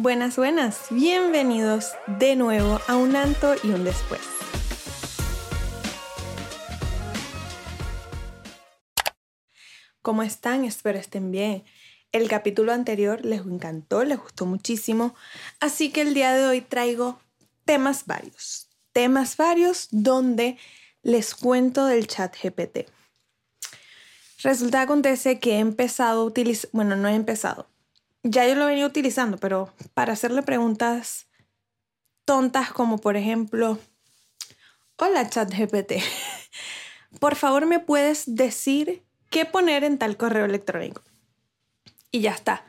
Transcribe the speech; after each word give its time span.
Buenas, 0.00 0.36
buenas, 0.36 0.78
bienvenidos 0.90 1.90
de 2.06 2.36
nuevo 2.36 2.80
a 2.86 2.96
un 2.96 3.16
anto 3.16 3.56
y 3.64 3.70
un 3.70 3.82
después. 3.82 4.20
¿Cómo 10.00 10.22
están? 10.22 10.64
Espero 10.64 11.00
estén 11.00 11.32
bien. 11.32 11.64
El 12.12 12.28
capítulo 12.28 12.72
anterior 12.72 13.24
les 13.24 13.40
encantó, 13.40 14.04
les 14.04 14.20
gustó 14.20 14.46
muchísimo, 14.46 15.16
así 15.58 15.90
que 15.90 16.02
el 16.02 16.14
día 16.14 16.32
de 16.32 16.46
hoy 16.46 16.60
traigo 16.60 17.18
temas 17.64 18.06
varios. 18.06 18.68
Temas 18.92 19.36
varios 19.36 19.88
donde 19.90 20.58
les 21.02 21.34
cuento 21.34 21.86
del 21.86 22.06
chat 22.06 22.36
GPT. 22.40 22.88
Resulta 24.44 24.82
acontece 24.82 25.40
que 25.40 25.56
he 25.56 25.58
empezado 25.58 26.20
a 26.20 26.24
utilizar, 26.24 26.70
bueno, 26.72 26.94
no 26.94 27.08
he 27.08 27.16
empezado, 27.16 27.68
ya 28.22 28.46
yo 28.46 28.54
lo 28.54 28.66
venido 28.66 28.88
utilizando, 28.88 29.38
pero 29.38 29.72
para 29.94 30.12
hacerle 30.12 30.42
preguntas 30.42 31.28
tontas 32.24 32.72
como 32.72 32.98
por 32.98 33.16
ejemplo, 33.16 33.78
hola 34.96 35.28
chat 35.30 35.52
GPT, 35.52 35.94
por 37.20 37.36
favor 37.36 37.66
me 37.66 37.80
puedes 37.80 38.34
decir 38.34 39.04
qué 39.30 39.44
poner 39.44 39.84
en 39.84 39.98
tal 39.98 40.16
correo 40.16 40.44
electrónico. 40.44 41.02
Y 42.10 42.20
ya 42.20 42.32
está. 42.32 42.64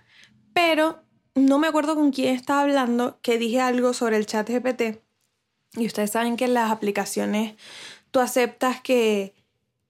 Pero 0.54 1.04
no 1.36 1.60
me 1.60 1.68
acuerdo 1.68 1.96
con 1.96 2.12
quién 2.12 2.36
estaba 2.36 2.62
hablando 2.62 3.20
que 3.22 3.38
dije 3.38 3.62
algo 3.62 3.94
sobre 3.94 4.18
el 4.18 4.26
chat 4.26 4.50
GPT. 4.50 5.02
Y 5.74 5.86
ustedes 5.86 6.12
saben 6.12 6.36
que 6.36 6.46
en 6.46 6.54
las 6.54 6.72
aplicaciones 6.72 7.56
tú 8.12 8.20
aceptas 8.20 8.82
que 8.82 9.34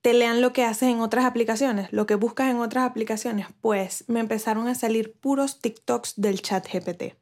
te 0.02 0.14
lean 0.14 0.40
lo 0.40 0.52
que 0.52 0.64
haces 0.64 0.88
en 0.88 1.00
otras 1.00 1.24
aplicaciones, 1.24 1.92
lo 1.92 2.06
que 2.06 2.14
buscas 2.14 2.50
en 2.50 2.58
otras 2.58 2.88
aplicaciones, 2.88 3.46
pues 3.60 4.04
me 4.08 4.20
empezaron 4.20 4.66
a 4.68 4.74
salir 4.74 5.12
puros 5.12 5.60
TikToks 5.60 6.14
del 6.16 6.40
chat 6.40 6.66
GPT. 6.72 7.16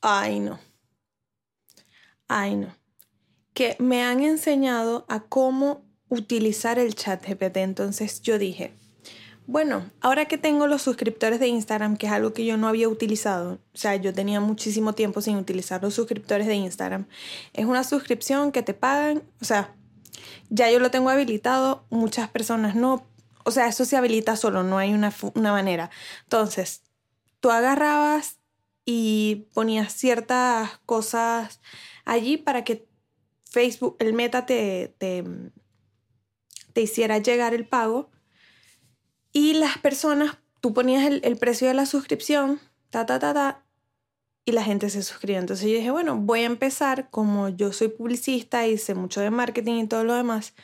Ay, 0.00 0.40
no. 0.40 0.58
Ay, 2.28 2.56
no. 2.56 2.74
Que 3.52 3.76
me 3.78 4.02
han 4.02 4.20
enseñado 4.20 5.04
a 5.08 5.20
cómo 5.20 5.84
utilizar 6.08 6.78
el 6.78 6.94
chat 6.94 7.26
GPT. 7.26 7.58
Entonces 7.58 8.22
yo 8.22 8.38
dije, 8.38 8.72
bueno, 9.46 9.90
ahora 10.00 10.24
que 10.24 10.38
tengo 10.38 10.66
los 10.66 10.82
suscriptores 10.82 11.38
de 11.38 11.48
Instagram, 11.48 11.98
que 11.98 12.06
es 12.06 12.12
algo 12.12 12.32
que 12.32 12.46
yo 12.46 12.56
no 12.56 12.66
había 12.66 12.88
utilizado, 12.88 13.60
o 13.74 13.76
sea, 13.76 13.94
yo 13.96 14.14
tenía 14.14 14.40
muchísimo 14.40 14.94
tiempo 14.94 15.20
sin 15.20 15.36
utilizar 15.36 15.82
los 15.82 15.94
suscriptores 15.94 16.46
de 16.46 16.54
Instagram, 16.54 17.06
es 17.52 17.66
una 17.66 17.84
suscripción 17.84 18.52
que 18.52 18.62
te 18.62 18.72
pagan, 18.72 19.22
o 19.42 19.44
sea, 19.44 19.74
ya 20.48 20.70
yo 20.70 20.78
lo 20.78 20.90
tengo 20.90 21.10
habilitado, 21.10 21.86
muchas 21.90 22.28
personas 22.28 22.74
no. 22.74 23.06
O 23.44 23.50
sea, 23.50 23.66
eso 23.66 23.84
se 23.84 23.96
habilita 23.96 24.36
solo, 24.36 24.62
no 24.62 24.78
hay 24.78 24.92
una, 24.92 25.12
manera. 25.34 25.90
Entonces, 26.22 26.82
tú 27.40 27.50
agarrabas 27.50 28.38
y 28.84 29.48
ponías 29.52 29.92
ciertas 29.92 30.78
cosas 30.86 31.60
allí 32.04 32.36
para 32.36 32.64
que 32.64 32.86
Facebook, 33.44 33.96
el 33.98 34.14
meta 34.14 34.46
te, 34.46 34.94
te, 34.98 35.24
te 36.72 36.80
hiciera 36.82 37.18
llegar 37.18 37.54
el 37.54 37.66
pago. 37.66 38.10
Y 39.32 39.54
las 39.54 39.78
personas, 39.78 40.38
tú 40.60 40.72
ponías 40.72 41.04
el, 41.04 41.20
el 41.24 41.36
precio 41.36 41.68
de 41.68 41.74
la 41.74 41.86
suscripción, 41.86 42.60
ta, 42.90 43.04
ta, 43.04 43.18
ta, 43.18 43.34
ta, 43.34 43.63
y 44.44 44.52
la 44.52 44.62
gente 44.62 44.90
se 44.90 45.02
suscribe. 45.02 45.38
Entonces 45.38 45.68
yo 45.68 45.76
dije, 45.76 45.90
bueno, 45.90 46.16
voy 46.16 46.40
a 46.40 46.46
empezar, 46.46 47.08
como 47.10 47.48
yo 47.48 47.72
soy 47.72 47.88
publicista 47.88 48.66
y 48.66 48.78
sé 48.78 48.94
mucho 48.94 49.20
de 49.20 49.30
marketing 49.30 49.84
y 49.84 49.86
todo 49.86 50.04
lo 50.04 50.14
demás, 50.14 50.54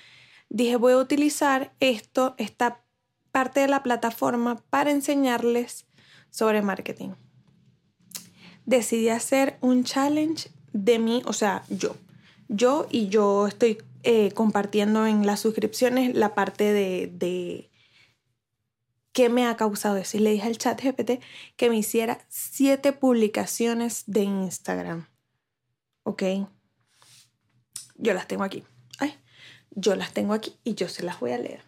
dije, 0.48 0.77
voy 0.77 0.92
a 0.92 0.98
utilizar 0.98 1.72
esto, 1.81 2.34
esta 2.39 2.83
parte 3.33 3.61
de 3.61 3.69
la 3.69 3.83
plataforma 3.83 4.56
para 4.70 4.91
enseñarles 4.91 5.87
sobre 6.31 6.62
marketing. 6.62 7.11
Decidí 8.67 9.09
hacer 9.09 9.56
un 9.61 9.84
challenge 9.84 10.50
de 10.72 10.98
mí, 10.98 11.22
o 11.25 11.33
sea, 11.33 11.65
yo. 11.69 11.97
Yo 12.48 12.87
y 12.91 13.09
yo 13.09 13.47
estoy 13.47 13.78
eh, 14.03 14.33
compartiendo 14.33 15.06
en 15.06 15.25
las 15.27 15.41
suscripciones 15.41 16.15
la 16.15 16.34
parte 16.34 16.72
de, 16.72 17.10
de 17.12 17.69
¿Qué 19.20 19.28
me 19.28 19.47
ha 19.47 19.54
causado 19.54 19.98
eso? 19.98 20.16
Y 20.16 20.20
le 20.20 20.31
dije 20.31 20.47
al 20.47 20.56
chat 20.56 20.82
GPT 20.82 21.22
que 21.58 21.69
me 21.69 21.76
hiciera 21.76 22.25
siete 22.31 22.94
publicaciones 22.94 24.04
de 24.06 24.22
Instagram. 24.22 25.08
¿Ok? 26.04 26.22
Yo 27.97 28.14
las 28.14 28.26
tengo 28.26 28.44
aquí. 28.44 28.64
Ay, 28.98 29.14
yo 29.72 29.94
las 29.94 30.14
tengo 30.14 30.32
aquí 30.32 30.56
y 30.64 30.75
yo 30.75 30.88
se 30.88 31.03
las 31.03 31.20
voy 31.20 31.32
a 31.32 31.38
leer. 31.38 31.62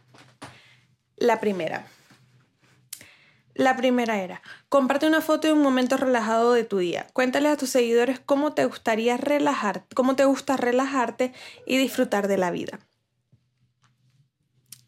La 1.16 1.40
primera. 1.40 1.86
La 3.52 3.76
primera 3.76 4.22
era, 4.22 4.40
comparte 4.70 5.06
una 5.06 5.20
foto 5.20 5.46
de 5.46 5.52
un 5.52 5.60
momento 5.60 5.98
relajado 5.98 6.54
de 6.54 6.64
tu 6.64 6.78
día. 6.78 7.06
Cuéntale 7.12 7.50
a 7.50 7.58
tus 7.58 7.68
seguidores 7.68 8.18
cómo 8.18 8.54
te 8.54 8.64
gustaría 8.64 9.18
relajar, 9.18 9.84
cómo 9.94 10.16
te 10.16 10.24
gusta 10.24 10.56
relajarte 10.56 11.34
y 11.66 11.76
disfrutar 11.76 12.28
de 12.28 12.38
la 12.38 12.50
vida. 12.50 12.78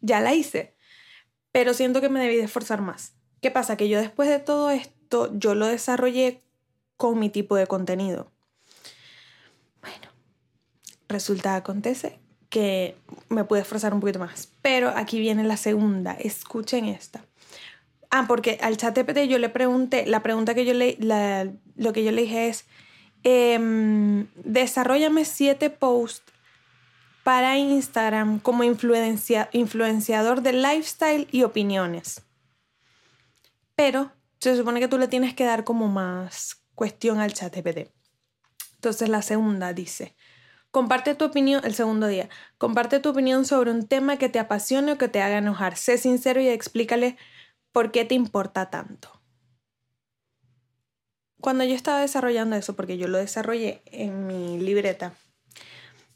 Ya 0.00 0.20
la 0.20 0.32
hice 0.32 0.73
pero 1.54 1.72
siento 1.72 2.00
que 2.00 2.08
me 2.08 2.18
debí 2.18 2.34
de 2.34 2.42
esforzar 2.42 2.80
más. 2.80 3.12
¿Qué 3.40 3.48
pasa? 3.52 3.76
Que 3.76 3.88
yo 3.88 4.00
después 4.00 4.28
de 4.28 4.40
todo 4.40 4.70
esto, 4.70 5.30
yo 5.38 5.54
lo 5.54 5.68
desarrollé 5.68 6.42
con 6.96 7.20
mi 7.20 7.30
tipo 7.30 7.54
de 7.54 7.68
contenido. 7.68 8.32
Bueno, 9.80 10.08
resulta, 11.06 11.54
acontece 11.54 12.18
que 12.48 12.96
me 13.28 13.44
pude 13.44 13.60
esforzar 13.60 13.94
un 13.94 14.00
poquito 14.00 14.18
más. 14.18 14.48
Pero 14.62 14.88
aquí 14.88 15.20
viene 15.20 15.44
la 15.44 15.56
segunda, 15.56 16.14
escuchen 16.14 16.86
esta. 16.86 17.24
Ah, 18.10 18.24
porque 18.26 18.58
al 18.60 18.76
chat 18.76 18.98
GPT 18.98 19.28
yo 19.28 19.38
le 19.38 19.48
pregunté, 19.48 20.06
la 20.06 20.24
pregunta 20.24 20.56
que 20.56 20.64
yo 20.64 20.74
le, 20.74 20.96
lo 21.76 21.92
que 21.92 22.02
yo 22.02 22.10
le 22.10 22.22
dije 22.22 22.48
es, 22.48 22.64
eh, 23.22 24.26
desarrollame 24.42 25.24
siete 25.24 25.70
posts 25.70 26.33
para 27.24 27.56
Instagram 27.56 28.38
como 28.38 28.62
influenciador 28.64 30.42
de 30.42 30.52
lifestyle 30.52 31.26
y 31.32 31.42
opiniones. 31.42 32.22
Pero 33.74 34.12
se 34.38 34.56
supone 34.56 34.78
que 34.78 34.88
tú 34.88 34.98
le 34.98 35.08
tienes 35.08 35.34
que 35.34 35.44
dar 35.44 35.64
como 35.64 35.88
más 35.88 36.62
cuestión 36.74 37.18
al 37.18 37.32
chat 37.32 37.56
GPT. 37.56 37.90
Entonces 38.74 39.08
la 39.08 39.22
segunda 39.22 39.72
dice, 39.72 40.14
comparte 40.70 41.14
tu 41.14 41.24
opinión, 41.24 41.62
el 41.64 41.74
segundo 41.74 42.08
día, 42.08 42.28
comparte 42.58 43.00
tu 43.00 43.08
opinión 43.08 43.46
sobre 43.46 43.70
un 43.70 43.88
tema 43.88 44.18
que 44.18 44.28
te 44.28 44.38
apasione 44.38 44.92
o 44.92 44.98
que 44.98 45.08
te 45.08 45.22
haga 45.22 45.38
enojar. 45.38 45.78
Sé 45.78 45.96
sincero 45.96 46.42
y 46.42 46.48
explícale 46.48 47.16
por 47.72 47.90
qué 47.90 48.04
te 48.04 48.14
importa 48.14 48.68
tanto. 48.68 49.22
Cuando 51.40 51.64
yo 51.64 51.74
estaba 51.74 52.00
desarrollando 52.00 52.54
eso, 52.56 52.76
porque 52.76 52.98
yo 52.98 53.08
lo 53.08 53.16
desarrollé 53.16 53.82
en 53.86 54.26
mi 54.26 54.58
libreta, 54.58 55.14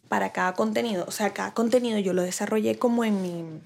para 0.08 0.32
cada 0.32 0.54
contenido. 0.54 1.04
O 1.06 1.10
sea, 1.10 1.32
cada 1.32 1.54
contenido 1.54 1.98
yo 1.98 2.12
lo 2.12 2.22
desarrollé 2.22 2.78
como 2.78 3.04
en 3.04 3.22
mi, 3.22 3.60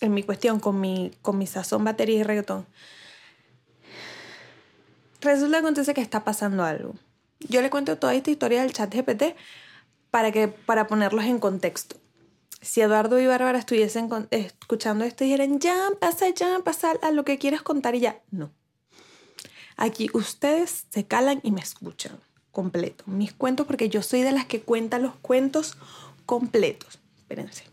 en 0.00 0.14
mi 0.14 0.22
cuestión, 0.22 0.60
con 0.60 0.80
mi, 0.80 1.12
con 1.22 1.44
sazón, 1.46 1.84
batería 1.84 2.18
y 2.18 2.22
reggaetón. 2.22 2.66
Resulta 5.20 5.58
acontece 5.58 5.94
que 5.94 6.00
está 6.00 6.24
pasando 6.24 6.64
algo. 6.64 6.94
Yo 7.40 7.62
le 7.62 7.70
cuento 7.70 7.98
toda 7.98 8.14
esta 8.14 8.30
historia 8.30 8.62
del 8.62 8.72
chat 8.72 8.94
GPT 8.94 9.36
para, 10.10 10.32
que, 10.32 10.48
para 10.48 10.86
ponerlos 10.86 11.24
en 11.24 11.38
contexto. 11.38 11.96
Si 12.60 12.80
Eduardo 12.82 13.18
y 13.18 13.26
Bárbara 13.26 13.58
estuviesen 13.58 14.10
escuchando 14.30 15.04
esto 15.04 15.24
dijeran, 15.24 15.60
ya, 15.60 15.88
pasa, 15.98 16.28
ya, 16.28 16.58
pasa 16.62 16.92
a 17.02 17.10
lo 17.10 17.24
que 17.24 17.38
quieres 17.38 17.62
contar 17.62 17.94
y 17.94 18.00
ya. 18.00 18.20
No. 18.30 18.52
Aquí 19.76 20.10
ustedes 20.12 20.86
se 20.90 21.06
calan 21.06 21.40
y 21.42 21.52
me 21.52 21.60
escuchan 21.62 22.20
completo. 22.52 23.04
Mis 23.06 23.32
cuentos, 23.32 23.66
porque 23.66 23.88
yo 23.88 24.02
soy 24.02 24.22
de 24.22 24.32
las 24.32 24.46
que 24.46 24.60
cuenta 24.60 24.98
los 24.98 25.14
cuentos 25.16 25.76
completos. 26.26 26.98
Espérense. 27.18 27.64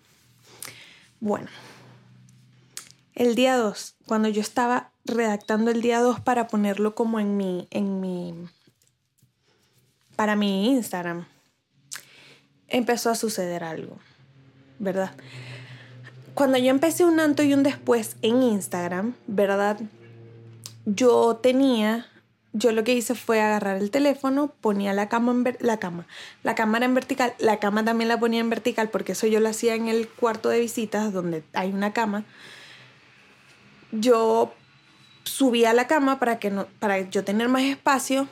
Bueno, 1.20 1.48
el 3.16 3.34
día 3.34 3.58
2, 3.58 3.96
cuando 4.06 4.30
yo 4.30 4.42
estaba 4.42 4.92
redactando 5.06 5.72
el 5.72 5.82
día 5.82 6.00
2 6.00 6.20
para 6.20 6.48
ponerlo 6.48 6.94
como 6.94 7.20
en 7.20 7.38
mi, 7.38 7.68
en 7.72 8.00
mi, 8.00 8.36
para 10.16 10.36
mi 10.36 10.68
Instagram, 10.70 11.26
empezó 12.68 13.10
a 13.10 13.16
suceder 13.16 13.64
algo, 13.64 13.98
¿verdad? 14.78 15.12
Cuando 16.36 16.60
yo 16.60 16.70
empecé 16.70 17.06
un 17.06 17.20
anto 17.20 17.42
y 17.42 17.56
un 17.56 17.64
después 17.64 18.18
en 18.22 18.44
Instagram, 18.44 19.16
¿verdad? 19.26 19.80
Yo 20.86 21.38
tenía 21.38 22.06
yo 22.54 22.72
lo 22.72 22.84
que 22.84 22.94
hice 22.94 23.16
fue 23.16 23.42
agarrar 23.42 23.78
el 23.78 23.92
teléfono, 23.92 24.54
ponía 24.62 24.94
la 24.94 25.10
cama 25.10 25.32
en 25.32 25.58
la 25.60 25.78
cama, 25.78 26.08
la 26.44 26.56
cámara 26.56 26.86
en 26.86 26.94
vertical, 26.94 27.34
la 27.40 27.60
cama 27.60 27.84
también 27.84 28.08
la 28.08 28.20
ponía 28.20 28.40
en 28.40 28.50
vertical 28.50 28.90
porque 28.90 29.12
eso 29.12 29.28
yo 29.28 29.40
lo 29.40 29.50
hacía 29.50 29.76
en 29.76 29.88
el 29.88 30.08
cuarto 30.08 30.50
de 30.50 30.60
visitas 30.60 31.14
donde 31.14 31.44
hay 31.54 31.72
una 31.72 31.94
cama. 31.94 32.24
Yo 33.92 34.54
subía 35.24 35.74
la 35.74 35.88
cama 35.88 36.20
para 36.20 36.40
que 36.40 36.50
no 36.50 36.68
para 36.80 37.00
yo 37.10 37.24
tener 37.24 37.50
más 37.50 37.64
espacio 37.64 38.28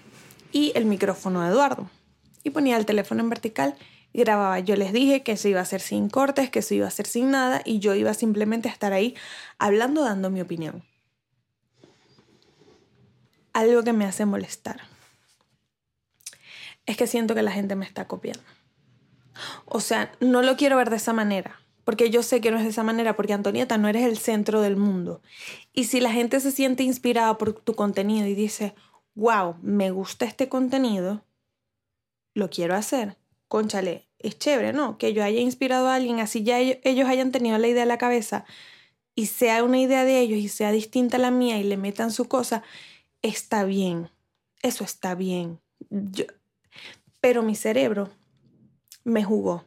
y 0.52 0.72
el 0.76 0.86
micrófono 0.86 1.42
de 1.42 1.50
Eduardo 1.50 1.90
y 2.44 2.52
ponía 2.52 2.78
el 2.78 2.86
teléfono 2.86 3.22
en 3.22 3.30
vertical 3.30 3.76
y 4.14 4.20
grababa. 4.20 4.60
Yo 4.60 4.76
les 4.76 4.94
dije 4.94 5.24
que 5.24 5.34
eso 5.34 5.50
iba 5.50 5.60
a 5.60 5.64
hacer 5.64 5.82
sin 5.82 6.10
cortes, 6.10 6.50
que 6.50 6.60
eso 6.60 6.74
iba 6.74 6.88
a 6.88 6.92
ser 6.92 7.06
sin 7.06 7.32
nada 7.32 7.62
y 7.66 7.80
yo 7.80 7.96
iba 7.96 8.14
simplemente 8.14 8.70
a 8.70 8.72
estar 8.72 8.94
ahí 8.94 9.16
hablando, 9.60 10.04
dando 10.04 10.30
mi 10.30 10.42
opinión. 10.42 10.84
Algo 13.56 13.84
que 13.84 13.94
me 13.94 14.06
hace 14.06 14.26
molestar. 14.26 14.82
Es 16.86 16.98
que 16.98 17.08
siento 17.08 17.34
que 17.34 17.42
la 17.42 17.52
gente 17.52 17.76
me 17.76 17.86
está 17.86 18.06
copiando. 18.06 18.44
O 19.66 19.80
sea, 19.80 20.12
no 20.20 20.42
lo 20.42 20.58
quiero 20.58 20.76
ver 20.76 20.90
de 20.90 20.98
esa 20.98 21.14
manera, 21.14 21.60
porque 21.86 22.10
yo 22.10 22.22
sé 22.22 22.42
que 22.42 22.52
no 22.52 22.58
es 22.58 22.64
de 22.64 22.70
esa 22.70 22.84
manera, 22.84 23.16
porque 23.16 23.32
Antonieta 23.32 23.78
no 23.78 23.88
eres 23.88 24.04
el 24.04 24.18
centro 24.18 24.62
del 24.62 24.76
mundo. 24.76 25.22
Y 25.72 25.86
si 25.86 26.02
la 26.02 26.12
gente 26.12 26.42
se 26.42 26.52
siente 26.52 26.84
inspirada 26.84 27.38
por 27.38 27.54
tu 27.54 27.76
contenido 27.76 28.28
y 28.28 28.36
dice, 28.36 28.76
wow, 29.14 29.56
me 29.62 29.90
gusta 29.90 30.26
este 30.26 30.50
contenido, 30.50 31.24
lo 32.34 32.50
quiero 32.50 32.76
hacer, 32.76 33.18
conchale, 33.48 34.10
es 34.20 34.38
chévere, 34.38 34.74
¿no? 34.74 34.98
Que 34.98 35.14
yo 35.14 35.24
haya 35.24 35.40
inspirado 35.40 35.88
a 35.88 35.96
alguien, 35.96 36.20
así 36.20 36.44
ya 36.44 36.60
ellos 36.60 37.08
hayan 37.08 37.32
tenido 37.32 37.58
la 37.58 37.68
idea 37.68 37.84
en 37.84 37.90
la 37.90 37.98
cabeza 37.98 38.44
y 39.16 39.28
sea 39.28 39.64
una 39.64 39.80
idea 39.80 40.04
de 40.04 40.20
ellos 40.20 40.40
y 40.40 40.50
sea 40.50 40.72
distinta 40.72 41.16
a 41.16 41.22
la 41.22 41.32
mía 41.32 41.58
y 41.58 41.64
le 41.64 41.78
metan 41.78 42.12
su 42.12 42.28
cosa, 42.28 42.64
está 43.30 43.64
bien. 43.64 44.10
Eso 44.62 44.84
está 44.84 45.16
bien. 45.16 45.60
pero 47.22 47.44
mi 47.44 47.56
cerebro 47.56 48.10
me 49.04 49.24
jugó. 49.24 49.66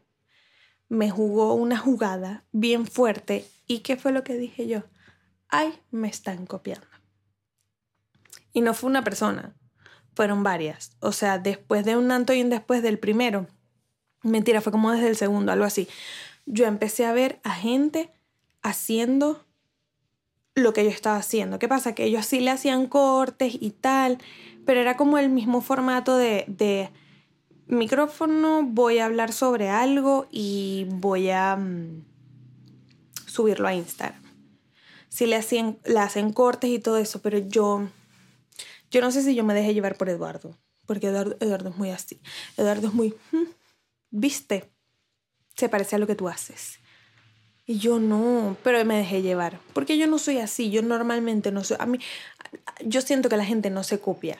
Me 0.88 1.10
jugó 1.10 1.54
una 1.54 1.76
jugada 1.76 2.44
bien 2.52 2.86
fuerte. 2.86 3.46
¿Y 3.66 3.80
qué 3.80 3.96
fue 3.96 4.12
lo 4.12 4.24
que 4.24 4.34
dije 4.34 4.66
yo? 4.66 4.84
Ay, 5.48 5.78
me 5.90 6.08
están 6.08 6.46
copiando. 6.46 6.86
Y 8.52 8.60
no 8.60 8.74
fue 8.74 8.90
una 8.90 9.04
persona, 9.04 9.56
fueron 10.14 10.42
varias. 10.42 10.96
O 11.00 11.12
sea, 11.12 11.38
después 11.38 11.84
de 11.84 11.96
un 11.96 12.10
anto 12.10 12.32
y 12.32 12.42
después 12.42 12.82
del 12.82 12.98
primero. 12.98 13.46
Mentira, 14.22 14.60
fue 14.60 14.72
como 14.72 14.90
desde 14.90 15.08
el 15.08 15.16
segundo, 15.16 15.52
algo 15.52 15.64
así. 15.64 15.88
Yo 16.46 16.66
empecé 16.66 17.06
a 17.06 17.12
ver 17.12 17.40
a 17.44 17.54
gente 17.54 18.12
haciendo 18.62 19.47
lo 20.58 20.72
que 20.72 20.84
yo 20.84 20.90
estaba 20.90 21.16
haciendo. 21.16 21.58
¿Qué 21.58 21.68
pasa? 21.68 21.94
Que 21.94 22.04
ellos 22.04 22.26
sí 22.26 22.40
le 22.40 22.50
hacían 22.50 22.86
cortes 22.86 23.56
y 23.60 23.70
tal, 23.70 24.18
pero 24.66 24.80
era 24.80 24.96
como 24.96 25.18
el 25.18 25.28
mismo 25.28 25.60
formato 25.60 26.16
de, 26.16 26.44
de 26.46 26.90
micrófono, 27.68 28.62
voy 28.64 28.98
a 28.98 29.04
hablar 29.04 29.32
sobre 29.32 29.68
algo 29.68 30.26
y 30.30 30.86
voy 30.88 31.30
a 31.30 31.56
mm, 31.56 32.04
subirlo 33.26 33.68
a 33.68 33.74
Instagram. 33.74 34.22
Sí 35.08 35.26
le, 35.26 35.36
hacían, 35.36 35.78
le 35.84 35.98
hacen 36.00 36.32
cortes 36.32 36.70
y 36.70 36.78
todo 36.78 36.98
eso, 36.98 37.20
pero 37.22 37.38
yo, 37.38 37.88
yo 38.90 39.00
no 39.00 39.10
sé 39.10 39.22
si 39.22 39.34
yo 39.34 39.44
me 39.44 39.54
dejé 39.54 39.74
llevar 39.74 39.96
por 39.96 40.08
Eduardo, 40.08 40.56
porque 40.86 41.08
Eduardo, 41.08 41.36
Eduardo 41.40 41.70
es 41.70 41.76
muy 41.76 41.90
así. 41.90 42.20
Eduardo 42.56 42.88
es 42.88 42.94
muy, 42.94 43.14
hmm, 43.32 43.48
viste, 44.10 44.70
se 45.54 45.68
parece 45.68 45.96
a 45.96 45.98
lo 45.98 46.06
que 46.06 46.14
tú 46.14 46.28
haces. 46.28 46.78
Y 47.70 47.78
yo 47.80 47.98
no, 47.98 48.56
pero 48.62 48.82
me 48.86 48.96
dejé 48.96 49.20
llevar, 49.20 49.60
porque 49.74 49.98
yo 49.98 50.06
no 50.06 50.18
soy 50.18 50.38
así, 50.38 50.70
yo 50.70 50.80
normalmente 50.80 51.52
no 51.52 51.62
soy, 51.64 51.76
a 51.78 51.84
mí, 51.84 51.98
yo 52.82 53.02
siento 53.02 53.28
que 53.28 53.36
la 53.36 53.44
gente 53.44 53.68
no 53.68 53.82
se 53.82 54.00
copia, 54.00 54.38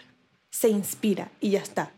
se 0.51 0.71
inspira 0.71 1.31
y 1.39 1.51
ya 1.51 1.61
está. 1.61 1.93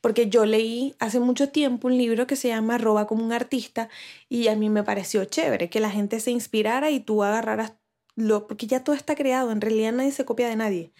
Porque 0.00 0.30
yo 0.30 0.46
leí 0.46 0.94
hace 1.00 1.20
mucho 1.20 1.50
tiempo 1.50 1.88
un 1.88 1.98
libro 1.98 2.26
que 2.26 2.34
se 2.34 2.48
llama 2.48 2.78
Roba 2.78 3.06
como 3.06 3.22
un 3.22 3.32
artista 3.34 3.90
y 4.30 4.48
a 4.48 4.56
mí 4.56 4.70
me 4.70 4.82
pareció 4.82 5.22
chévere 5.26 5.68
que 5.68 5.80
la 5.80 5.90
gente 5.90 6.18
se 6.18 6.30
inspirara 6.30 6.90
y 6.90 7.00
tú 7.00 7.22
agarraras 7.22 7.74
lo, 8.14 8.46
porque 8.46 8.66
ya 8.66 8.82
todo 8.82 8.96
está 8.96 9.14
creado, 9.14 9.52
en 9.52 9.60
realidad 9.60 9.92
nadie 9.92 10.12
se 10.12 10.24
copia 10.24 10.48
de 10.48 10.56
nadie 10.56 10.92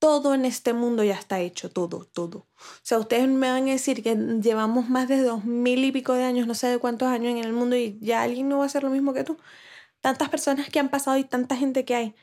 todo 0.00 0.34
en 0.34 0.46
este 0.46 0.72
mundo 0.72 1.04
ya 1.04 1.14
está 1.14 1.40
hecho, 1.40 1.70
todo, 1.70 2.06
todo. 2.06 2.38
O 2.38 2.82
sea, 2.82 2.98
ustedes 2.98 3.28
me 3.28 3.50
van 3.50 3.68
a 3.68 3.72
decir 3.72 4.02
que 4.02 4.16
llevamos 4.16 4.88
más 4.88 5.06
de 5.08 5.22
dos 5.22 5.44
mil 5.44 5.84
y 5.84 5.92
pico 5.92 6.14
de 6.14 6.24
años, 6.24 6.46
no 6.46 6.54
sé 6.54 6.68
de 6.68 6.78
cuántos 6.78 7.08
años 7.08 7.30
en 7.32 7.44
el 7.44 7.52
mundo 7.52 7.76
y 7.76 7.98
ya 8.00 8.22
alguien 8.22 8.48
no 8.48 8.58
va 8.58 8.64
a 8.64 8.66
hacer 8.66 8.82
lo 8.82 8.90
mismo 8.90 9.12
que 9.12 9.24
tú. 9.24 9.38
Tantas 10.00 10.30
personas 10.30 10.70
que 10.70 10.80
han 10.80 10.88
pasado 10.88 11.18
y 11.18 11.24
tanta 11.24 11.54
gente 11.54 11.84
que 11.84 11.94
hay. 11.94 12.14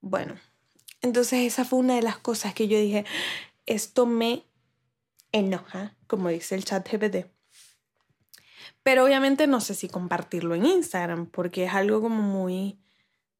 Bueno, 0.00 0.36
entonces 1.02 1.40
esa 1.40 1.64
fue 1.64 1.80
una 1.80 1.96
de 1.96 2.02
las 2.02 2.18
cosas 2.18 2.54
que 2.54 2.68
yo 2.68 2.78
dije, 2.78 3.04
esto 3.66 4.06
me 4.06 4.44
enoja, 5.32 5.96
como 6.06 6.28
dice 6.28 6.54
el 6.54 6.64
chat 6.64 6.88
GPT. 6.88 7.26
Pero 8.84 9.04
obviamente 9.04 9.48
no 9.48 9.60
sé 9.60 9.74
si 9.74 9.88
compartirlo 9.88 10.54
en 10.54 10.66
Instagram, 10.66 11.26
porque 11.26 11.64
es 11.64 11.74
algo 11.74 12.00
como 12.00 12.22
muy 12.22 12.78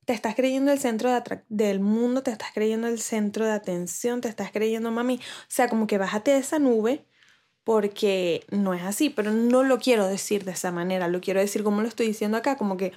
te 0.06 0.12
estás 0.12 0.37
creyendo 0.37 0.73
el 0.73 0.79
centro 0.79 1.11
del 1.49 1.81
mundo, 1.81 2.23
te 2.23 2.31
estás 2.31 2.53
creyendo 2.55 2.87
el 2.87 3.00
centro 3.00 3.44
de 3.44 3.50
atención, 3.50 4.20
te 4.20 4.29
estás 4.29 4.53
creyendo 4.53 4.93
mami. 4.93 5.17
O 5.17 5.49
sea, 5.49 5.69
como 5.69 5.88
que 5.88 5.99
bájate 5.99 6.31
de 6.31 6.38
esa 6.38 6.61
nube 6.61 7.05
porque 7.64 8.47
no 8.50 8.73
es 8.73 8.85
así, 8.85 9.11
pero 9.11 9.32
no 9.32 9.64
lo 9.64 9.81
quiero 9.81 10.06
decir 10.06 10.44
de 10.44 10.53
esa 10.53 10.70
manera, 10.70 11.08
lo 11.08 11.20
quiero 11.20 11.41
decir 11.41 11.64
como 11.64 11.82
lo 11.82 11.88
estoy 11.88 12.06
diciendo 12.06 12.37
acá, 12.37 12.56
como 12.56 12.76
que 12.76 12.93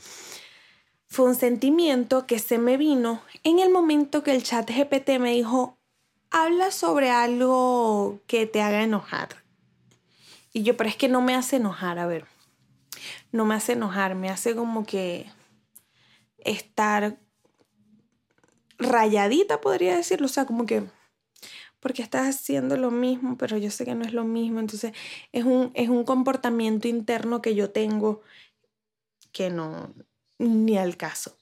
fue 1.07 1.25
un 1.25 1.33
sentimiento 1.33 2.27
que 2.27 2.37
se 2.37 2.59
me 2.59 2.77
vino 2.77 3.23
en 3.43 3.57
el 3.57 3.71
momento 3.71 4.21
que 4.21 4.31
el 4.31 4.43
chat 4.43 4.69
GPT 4.69 5.17
me 5.17 5.33
dijo, 5.33 5.79
habla 6.29 6.69
sobre 6.69 7.09
algo 7.09 8.19
que 8.27 8.45
te 8.45 8.61
haga 8.61 8.83
enojar. 8.83 9.29
Y 10.53 10.61
yo, 10.61 10.77
pero 10.77 10.87
es 10.87 10.95
que 10.95 11.07
no 11.07 11.21
me 11.23 11.33
hace 11.33 11.55
enojar, 11.55 11.97
a 11.97 12.05
ver, 12.05 12.25
no 13.31 13.45
me 13.45 13.55
hace 13.55 13.71
enojar, 13.71 14.13
me 14.13 14.29
hace 14.29 14.55
como 14.55 14.85
que 14.85 15.25
estar 16.45 17.19
rayadita, 18.77 19.61
podría 19.61 19.95
decirlo, 19.97 20.25
o 20.25 20.29
sea, 20.29 20.45
como 20.45 20.65
que 20.65 20.83
porque 21.79 22.01
estás 22.01 22.27
haciendo 22.27 22.75
lo 22.77 22.91
mismo, 22.91 23.37
pero 23.37 23.57
yo 23.57 23.71
sé 23.71 23.85
que 23.85 23.95
no 23.95 24.03
es 24.03 24.13
lo 24.13 24.25
mismo, 24.25 24.59
entonces 24.59 24.93
es 25.31 25.45
un, 25.45 25.71
es 25.75 25.89
un 25.89 26.03
comportamiento 26.03 26.87
interno 26.87 27.41
que 27.41 27.55
yo 27.55 27.71
tengo 27.71 28.21
que 29.31 29.49
no, 29.49 29.93
ni 30.37 30.77
al 30.77 30.97
caso, 30.97 31.37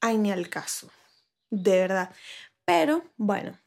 ay, 0.00 0.18
ni 0.18 0.32
al 0.32 0.48
caso, 0.48 0.90
de 1.50 1.78
verdad. 1.78 2.14
Pero 2.64 3.04
bueno, 3.16 3.58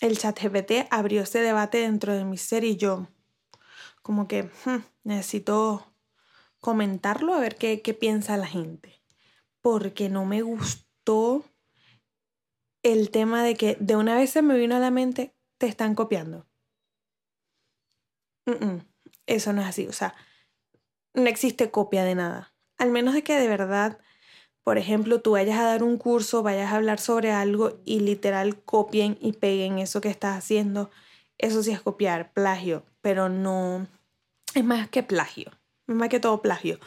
el 0.00 0.18
chat 0.18 0.40
GPT 0.40 0.86
abrió 0.90 1.22
ese 1.22 1.40
debate 1.40 1.78
dentro 1.78 2.14
de 2.14 2.24
mi 2.24 2.38
ser 2.38 2.64
y 2.64 2.76
yo 2.76 3.08
como 4.02 4.26
que 4.26 4.44
hmm, 4.64 4.82
necesito 5.04 5.94
comentarlo 6.60 7.34
a 7.34 7.40
ver 7.40 7.56
qué, 7.56 7.82
qué 7.82 7.92
piensa 7.92 8.36
la 8.36 8.46
gente 8.46 9.01
porque 9.62 10.08
no 10.08 10.24
me 10.24 10.42
gustó 10.42 11.44
el 12.82 13.10
tema 13.10 13.42
de 13.44 13.54
que 13.54 13.76
de 13.80 13.96
una 13.96 14.16
vez 14.16 14.30
se 14.30 14.42
me 14.42 14.58
vino 14.58 14.76
a 14.76 14.80
la 14.80 14.90
mente, 14.90 15.34
te 15.58 15.66
están 15.66 15.94
copiando. 15.94 16.46
eso 19.26 19.52
no 19.52 19.62
es 19.62 19.68
así, 19.68 19.86
o 19.86 19.92
sea, 19.92 20.14
no 21.14 21.26
existe 21.26 21.70
copia 21.70 22.04
de 22.04 22.16
nada. 22.16 22.54
Al 22.76 22.90
menos 22.90 23.14
de 23.14 23.22
que 23.22 23.38
de 23.38 23.46
verdad, 23.46 23.98
por 24.64 24.78
ejemplo, 24.78 25.20
tú 25.20 25.32
vayas 25.32 25.58
a 25.58 25.64
dar 25.64 25.84
un 25.84 25.96
curso, 25.96 26.42
vayas 26.42 26.72
a 26.72 26.76
hablar 26.76 26.98
sobre 26.98 27.30
algo 27.30 27.80
y 27.84 28.00
literal 28.00 28.60
copien 28.64 29.16
y 29.20 29.34
peguen 29.34 29.78
eso 29.78 30.00
que 30.00 30.10
estás 30.10 30.36
haciendo. 30.36 30.90
Eso 31.38 31.62
sí 31.62 31.70
es 31.70 31.80
copiar, 31.80 32.32
plagio, 32.32 32.84
pero 33.00 33.28
no 33.28 33.86
es 34.54 34.64
más 34.64 34.88
que 34.88 35.02
plagio, 35.02 35.52
es 35.86 35.94
más 35.94 36.08
que 36.08 36.20
todo 36.20 36.42
plagio. 36.42 36.78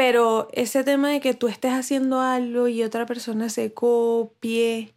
Pero 0.00 0.48
ese 0.54 0.82
tema 0.82 1.10
de 1.10 1.20
que 1.20 1.34
tú 1.34 1.46
estés 1.46 1.74
haciendo 1.74 2.22
algo 2.22 2.68
y 2.68 2.82
otra 2.82 3.04
persona 3.04 3.50
se 3.50 3.74
copie, 3.74 4.94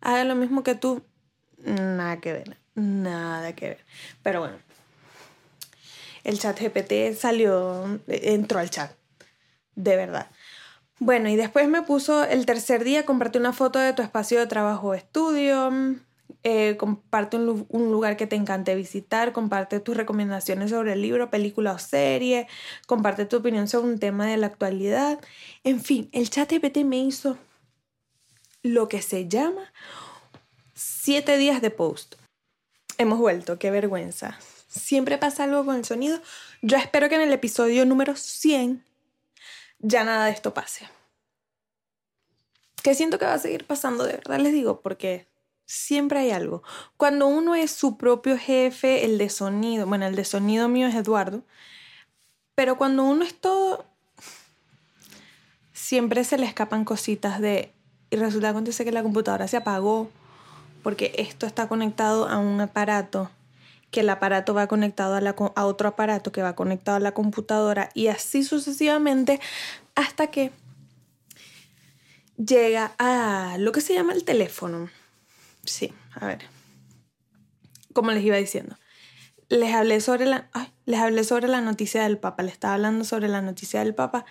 haga 0.00 0.24
lo 0.24 0.34
mismo 0.36 0.62
que 0.62 0.74
tú, 0.74 1.02
nada 1.58 2.18
que 2.18 2.32
ver, 2.32 2.56
nada 2.74 3.54
que 3.54 3.68
ver. 3.68 3.84
Pero 4.22 4.40
bueno, 4.40 4.56
el 6.24 6.38
chat 6.38 6.58
GPT 6.58 7.14
salió, 7.14 8.00
entró 8.06 8.58
al 8.58 8.70
chat, 8.70 8.90
de 9.74 9.96
verdad. 9.96 10.30
Bueno, 10.98 11.28
y 11.28 11.36
después 11.36 11.68
me 11.68 11.82
puso 11.82 12.24
el 12.24 12.46
tercer 12.46 12.84
día, 12.84 13.04
compartí 13.04 13.36
una 13.36 13.52
foto 13.52 13.78
de 13.78 13.92
tu 13.92 14.00
espacio 14.00 14.40
de 14.40 14.46
trabajo 14.46 14.88
o 14.88 14.94
estudio, 14.94 15.70
eh, 16.44 16.76
comparte 16.76 17.36
un, 17.36 17.92
lugar 17.92 18.16
que 18.16 18.26
te 18.26 18.36
encante 18.36 18.74
visitar, 18.74 19.32
comparte 19.32 19.80
tus 19.80 19.96
recomendaciones 19.96 20.70
sobre 20.70 20.92
el 20.92 21.02
libro, 21.02 21.30
película 21.30 21.72
o 21.72 21.78
serie, 21.78 22.46
comparte 22.86 23.26
tu 23.26 23.38
opinión 23.38 23.68
sobre 23.68 23.92
un 23.92 23.98
tema 23.98 24.26
de 24.26 24.36
la 24.36 24.46
actualidad. 24.46 25.20
En 25.64 25.80
fin, 25.82 26.08
el 26.12 26.30
chat 26.30 26.50
GPT 26.50 26.78
me 26.84 26.98
hizo 26.98 27.38
lo 28.62 28.88
que 28.88 29.02
se 29.02 29.28
llama 29.28 29.72
siete 30.74 31.36
días 31.36 31.60
de 31.60 31.70
post. 31.70 32.14
Hemos 32.98 33.18
vuelto, 33.18 33.58
qué 33.58 33.70
vergüenza. 33.70 34.38
Siempre 34.68 35.18
pasa 35.18 35.44
algo 35.44 35.64
con 35.64 35.76
el 35.76 35.84
sonido. 35.84 36.20
Yo 36.62 36.76
espero 36.76 37.08
que 37.08 37.16
en 37.16 37.22
el 37.22 37.32
episodio 37.32 37.84
número 37.84 38.16
100 38.16 38.84
ya 39.80 40.04
nada 40.04 40.26
de 40.26 40.32
esto 40.32 40.54
pase. 40.54 40.88
Que 42.82 42.94
siento 42.94 43.18
que 43.18 43.24
va 43.24 43.34
a 43.34 43.38
seguir 43.38 43.64
pasando, 43.64 44.04
de 44.04 44.14
verdad 44.14 44.38
les 44.38 44.52
digo, 44.52 44.80
porque 44.80 45.26
Siempre 45.70 46.20
hay 46.20 46.30
algo. 46.30 46.62
Cuando 46.96 47.26
uno 47.26 47.54
es 47.54 47.70
su 47.70 47.98
propio 47.98 48.38
jefe, 48.38 49.04
el 49.04 49.18
de 49.18 49.28
sonido, 49.28 49.86
bueno, 49.86 50.06
el 50.06 50.16
de 50.16 50.24
sonido 50.24 50.66
mío 50.66 50.86
es 50.86 50.94
Eduardo, 50.94 51.42
pero 52.54 52.78
cuando 52.78 53.04
uno 53.04 53.22
es 53.22 53.38
todo, 53.38 53.84
siempre 55.74 56.24
se 56.24 56.38
le 56.38 56.46
escapan 56.46 56.86
cositas 56.86 57.38
de, 57.38 57.70
y 58.08 58.16
resulta 58.16 58.48
acontece 58.48 58.82
que 58.86 58.92
la 58.92 59.02
computadora 59.02 59.46
se 59.46 59.58
apagó 59.58 60.08
porque 60.82 61.12
esto 61.18 61.44
está 61.44 61.68
conectado 61.68 62.26
a 62.28 62.38
un 62.38 62.58
aparato, 62.62 63.30
que 63.90 64.00
el 64.00 64.08
aparato 64.08 64.54
va 64.54 64.68
conectado 64.68 65.16
a, 65.16 65.52
a 65.54 65.66
otro 65.66 65.88
aparato 65.90 66.32
que 66.32 66.40
va 66.40 66.54
conectado 66.54 66.96
a 66.96 67.00
la 67.00 67.12
computadora 67.12 67.90
y 67.92 68.06
así 68.06 68.42
sucesivamente 68.42 69.38
hasta 69.94 70.28
que 70.28 70.50
llega 72.38 72.92
a 72.98 73.56
lo 73.58 73.70
que 73.72 73.82
se 73.82 73.92
llama 73.92 74.14
el 74.14 74.24
teléfono. 74.24 74.88
Sí, 75.68 75.92
a 76.14 76.26
ver. 76.26 76.46
Como 77.92 78.10
les 78.10 78.24
iba 78.24 78.36
diciendo. 78.36 78.76
Les 79.48 79.74
hablé 79.74 80.00
sobre 80.00 80.26
la, 80.26 80.50
les 80.84 81.00
hablé 81.00 81.24
sobre 81.24 81.48
la 81.48 81.60
noticia 81.60 82.02
del 82.02 82.18
Papa. 82.18 82.42
Les 82.42 82.52
estaba 82.52 82.74
hablando 82.74 83.04
sobre 83.04 83.28
la 83.28 83.42
noticia 83.42 83.80
del 83.80 83.94
Papa 83.94 84.24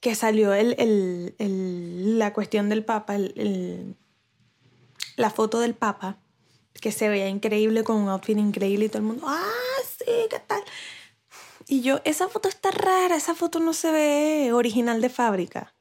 que 0.00 0.14
salió 0.16 0.52
el, 0.52 0.74
el, 1.38 2.18
la 2.18 2.32
cuestión 2.32 2.68
del 2.68 2.84
Papa, 2.84 3.16
la 5.16 5.30
foto 5.30 5.60
del 5.60 5.74
Papa, 5.74 6.18
que 6.80 6.90
se 6.90 7.08
veía 7.08 7.28
increíble 7.28 7.84
con 7.84 7.96
un 7.98 8.08
outfit 8.08 8.36
increíble 8.36 8.86
y 8.86 8.88
todo 8.88 8.98
el 8.98 9.04
mundo, 9.04 9.24
ah, 9.28 9.80
sí, 9.96 10.10
¿qué 10.28 10.40
tal? 10.40 10.60
Y 11.68 11.82
yo, 11.82 12.00
esa 12.04 12.28
foto 12.28 12.48
está 12.48 12.72
rara, 12.72 13.14
esa 13.14 13.36
foto 13.36 13.60
no 13.60 13.72
se 13.72 13.92
ve 13.92 14.52
original 14.52 15.00
de 15.00 15.08
fábrica. 15.08 15.72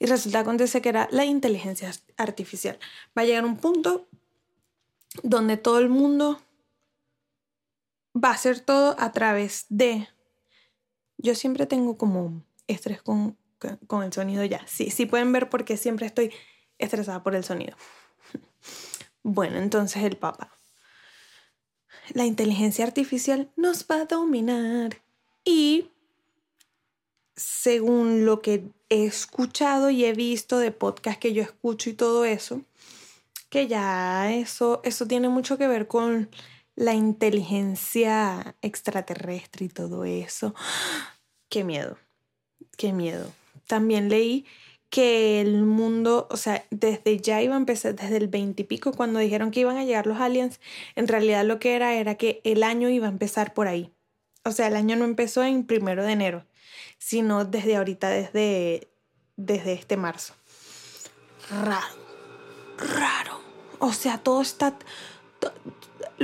Y 0.00 0.06
resulta 0.06 0.40
acontece 0.40 0.82
que 0.82 0.88
era 0.88 1.06
la 1.12 1.24
inteligencia 1.24 1.92
artificial. 2.16 2.80
Va 3.16 3.22
a 3.22 3.24
llegar 3.26 3.44
un 3.44 3.58
punto 3.58 4.08
donde 5.22 5.56
todo 5.56 5.78
el 5.78 5.88
mundo 5.88 6.40
va 8.14 8.30
a 8.30 8.34
hacer 8.34 8.60
todo 8.60 8.96
a 8.98 9.12
través 9.12 9.66
de... 9.68 10.08
Yo 11.18 11.34
siempre 11.34 11.66
tengo 11.66 11.98
como 11.98 12.44
estrés 12.66 13.02
con 13.02 13.36
con 13.86 14.02
el 14.02 14.12
sonido 14.12 14.44
ya. 14.44 14.66
Sí, 14.66 14.90
sí 14.90 15.06
pueden 15.06 15.32
ver 15.32 15.48
porque 15.48 15.76
siempre 15.76 16.06
estoy 16.06 16.32
estresada 16.78 17.22
por 17.22 17.34
el 17.34 17.44
sonido. 17.44 17.76
Bueno, 19.24 19.58
entonces 19.58 20.04
el 20.04 20.16
Papa. 20.16 20.56
La 22.14 22.24
inteligencia 22.24 22.86
artificial 22.86 23.50
nos 23.56 23.84
va 23.84 23.96
a 23.96 24.04
dominar. 24.06 25.02
Y 25.44 25.90
según 27.36 28.24
lo 28.24 28.40
que 28.40 28.70
he 28.88 29.04
escuchado 29.04 29.90
y 29.90 30.06
he 30.06 30.14
visto 30.14 30.58
de 30.58 30.70
podcast 30.70 31.20
que 31.20 31.34
yo 31.34 31.42
escucho 31.42 31.90
y 31.90 31.94
todo 31.94 32.24
eso, 32.24 32.62
que 33.48 33.66
ya 33.68 34.32
eso, 34.32 34.80
eso 34.84 35.06
tiene 35.06 35.28
mucho 35.28 35.58
que 35.58 35.68
ver 35.68 35.88
con 35.88 36.30
la 36.76 36.94
inteligencia 36.94 38.56
extraterrestre 38.62 39.66
y 39.66 39.68
todo 39.68 40.04
eso. 40.04 40.54
Qué 41.50 41.64
miedo, 41.64 41.96
qué 42.76 42.92
miedo 42.92 43.32
también 43.68 44.08
leí 44.08 44.44
que 44.90 45.40
el 45.40 45.62
mundo, 45.64 46.26
o 46.30 46.36
sea, 46.36 46.64
desde 46.70 47.18
ya 47.18 47.40
iba 47.42 47.54
a 47.54 47.58
empezar, 47.58 47.94
desde 47.94 48.16
el 48.16 48.26
20 48.26 48.62
y 48.62 48.64
pico, 48.64 48.92
cuando 48.92 49.20
dijeron 49.20 49.52
que 49.52 49.60
iban 49.60 49.76
a 49.76 49.84
llegar 49.84 50.06
los 50.06 50.18
aliens, 50.18 50.60
en 50.96 51.06
realidad 51.06 51.44
lo 51.44 51.60
que 51.60 51.76
era 51.76 51.94
era 51.94 52.16
que 52.16 52.40
el 52.42 52.62
año 52.62 52.88
iba 52.88 53.06
a 53.06 53.10
empezar 53.10 53.54
por 53.54 53.68
ahí. 53.68 53.92
O 54.44 54.50
sea, 54.50 54.66
el 54.66 54.76
año 54.76 54.96
no 54.96 55.04
empezó 55.04 55.44
en 55.44 55.64
primero 55.64 56.04
de 56.04 56.12
enero, 56.12 56.46
sino 56.96 57.44
desde 57.44 57.76
ahorita, 57.76 58.08
desde, 58.08 58.88
desde 59.36 59.74
este 59.74 59.98
marzo. 59.98 60.34
Raro, 61.50 61.86
raro. 62.78 63.17
O 63.78 63.92
sea, 63.92 64.18
todo 64.18 64.42
está... 64.42 64.74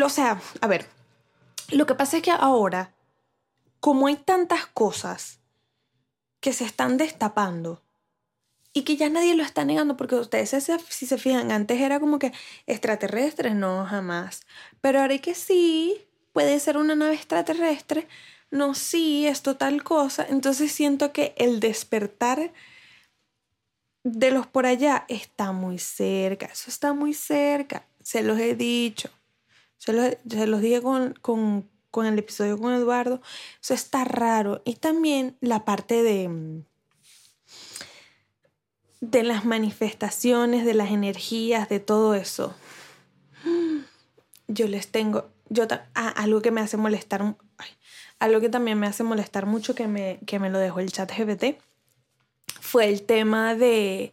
o 0.02 0.08
sea, 0.08 0.40
a 0.60 0.66
ver, 0.66 0.88
lo 1.70 1.86
que 1.86 1.94
pasa 1.94 2.18
es 2.18 2.22
que 2.22 2.30
ahora, 2.30 2.94
como 3.80 4.06
hay 4.06 4.16
tantas 4.16 4.66
cosas, 4.66 5.40
que 6.40 6.52
se 6.52 6.64
están 6.64 6.98
destapando 6.98 7.80
y 8.74 8.82
que 8.82 8.96
ya 8.96 9.08
nadie 9.08 9.34
lo 9.34 9.42
está 9.42 9.64
negando, 9.64 9.96
porque 9.96 10.16
ustedes 10.16 10.50
si 10.90 11.06
se 11.06 11.16
fijan, 11.16 11.50
antes 11.50 11.80
era 11.80 12.00
como 12.00 12.18
que 12.18 12.32
extraterrestres, 12.66 13.54
no, 13.54 13.86
jamás. 13.86 14.42
Pero 14.82 15.00
ahora 15.00 15.16
que 15.18 15.34
sí, 15.34 16.04
puede 16.34 16.60
ser 16.60 16.76
una 16.76 16.96
nave 16.96 17.14
extraterrestre, 17.14 18.08
no, 18.50 18.74
sí, 18.74 19.26
esto 19.26 19.56
tal 19.56 19.82
cosa. 19.84 20.26
Entonces 20.28 20.70
siento 20.70 21.12
que 21.12 21.34
el 21.38 21.60
despertar 21.60 22.52
de 24.04 24.30
los 24.30 24.46
por 24.46 24.66
allá 24.66 25.06
está 25.08 25.52
muy 25.52 25.78
cerca, 25.78 26.46
eso 26.46 26.70
está 26.70 26.92
muy 26.92 27.14
cerca, 27.14 27.86
se 28.02 28.22
los 28.22 28.38
he 28.38 28.54
dicho, 28.54 29.10
se 29.78 29.92
los, 29.92 30.16
se 30.28 30.46
los 30.46 30.60
dije 30.60 30.82
con, 30.82 31.14
con, 31.20 31.68
con 31.90 32.06
el 32.06 32.18
episodio 32.18 32.58
con 32.58 32.72
Eduardo, 32.74 33.22
eso 33.60 33.74
está 33.74 34.04
raro. 34.04 34.62
Y 34.64 34.74
también 34.76 35.36
la 35.40 35.64
parte 35.64 36.02
de, 36.02 36.62
de 39.00 39.22
las 39.22 39.44
manifestaciones, 39.46 40.66
de 40.66 40.74
las 40.74 40.90
energías, 40.90 41.68
de 41.68 41.80
todo 41.80 42.14
eso. 42.14 42.54
Yo 44.48 44.68
les 44.68 44.88
tengo, 44.88 45.30
yo 45.48 45.66
ah, 45.94 46.08
algo 46.10 46.42
que 46.42 46.50
me 46.50 46.60
hace 46.60 46.76
molestar, 46.76 47.36
algo 48.18 48.40
que 48.40 48.50
también 48.50 48.78
me 48.78 48.86
hace 48.86 49.02
molestar 49.02 49.46
mucho 49.46 49.74
que 49.74 49.86
me, 49.86 50.20
que 50.26 50.38
me 50.38 50.50
lo 50.50 50.58
dejó 50.58 50.80
el 50.80 50.92
chat 50.92 51.10
GPT, 51.10 51.58
fue 52.74 52.88
el 52.88 53.02
tema 53.02 53.54
de 53.54 54.12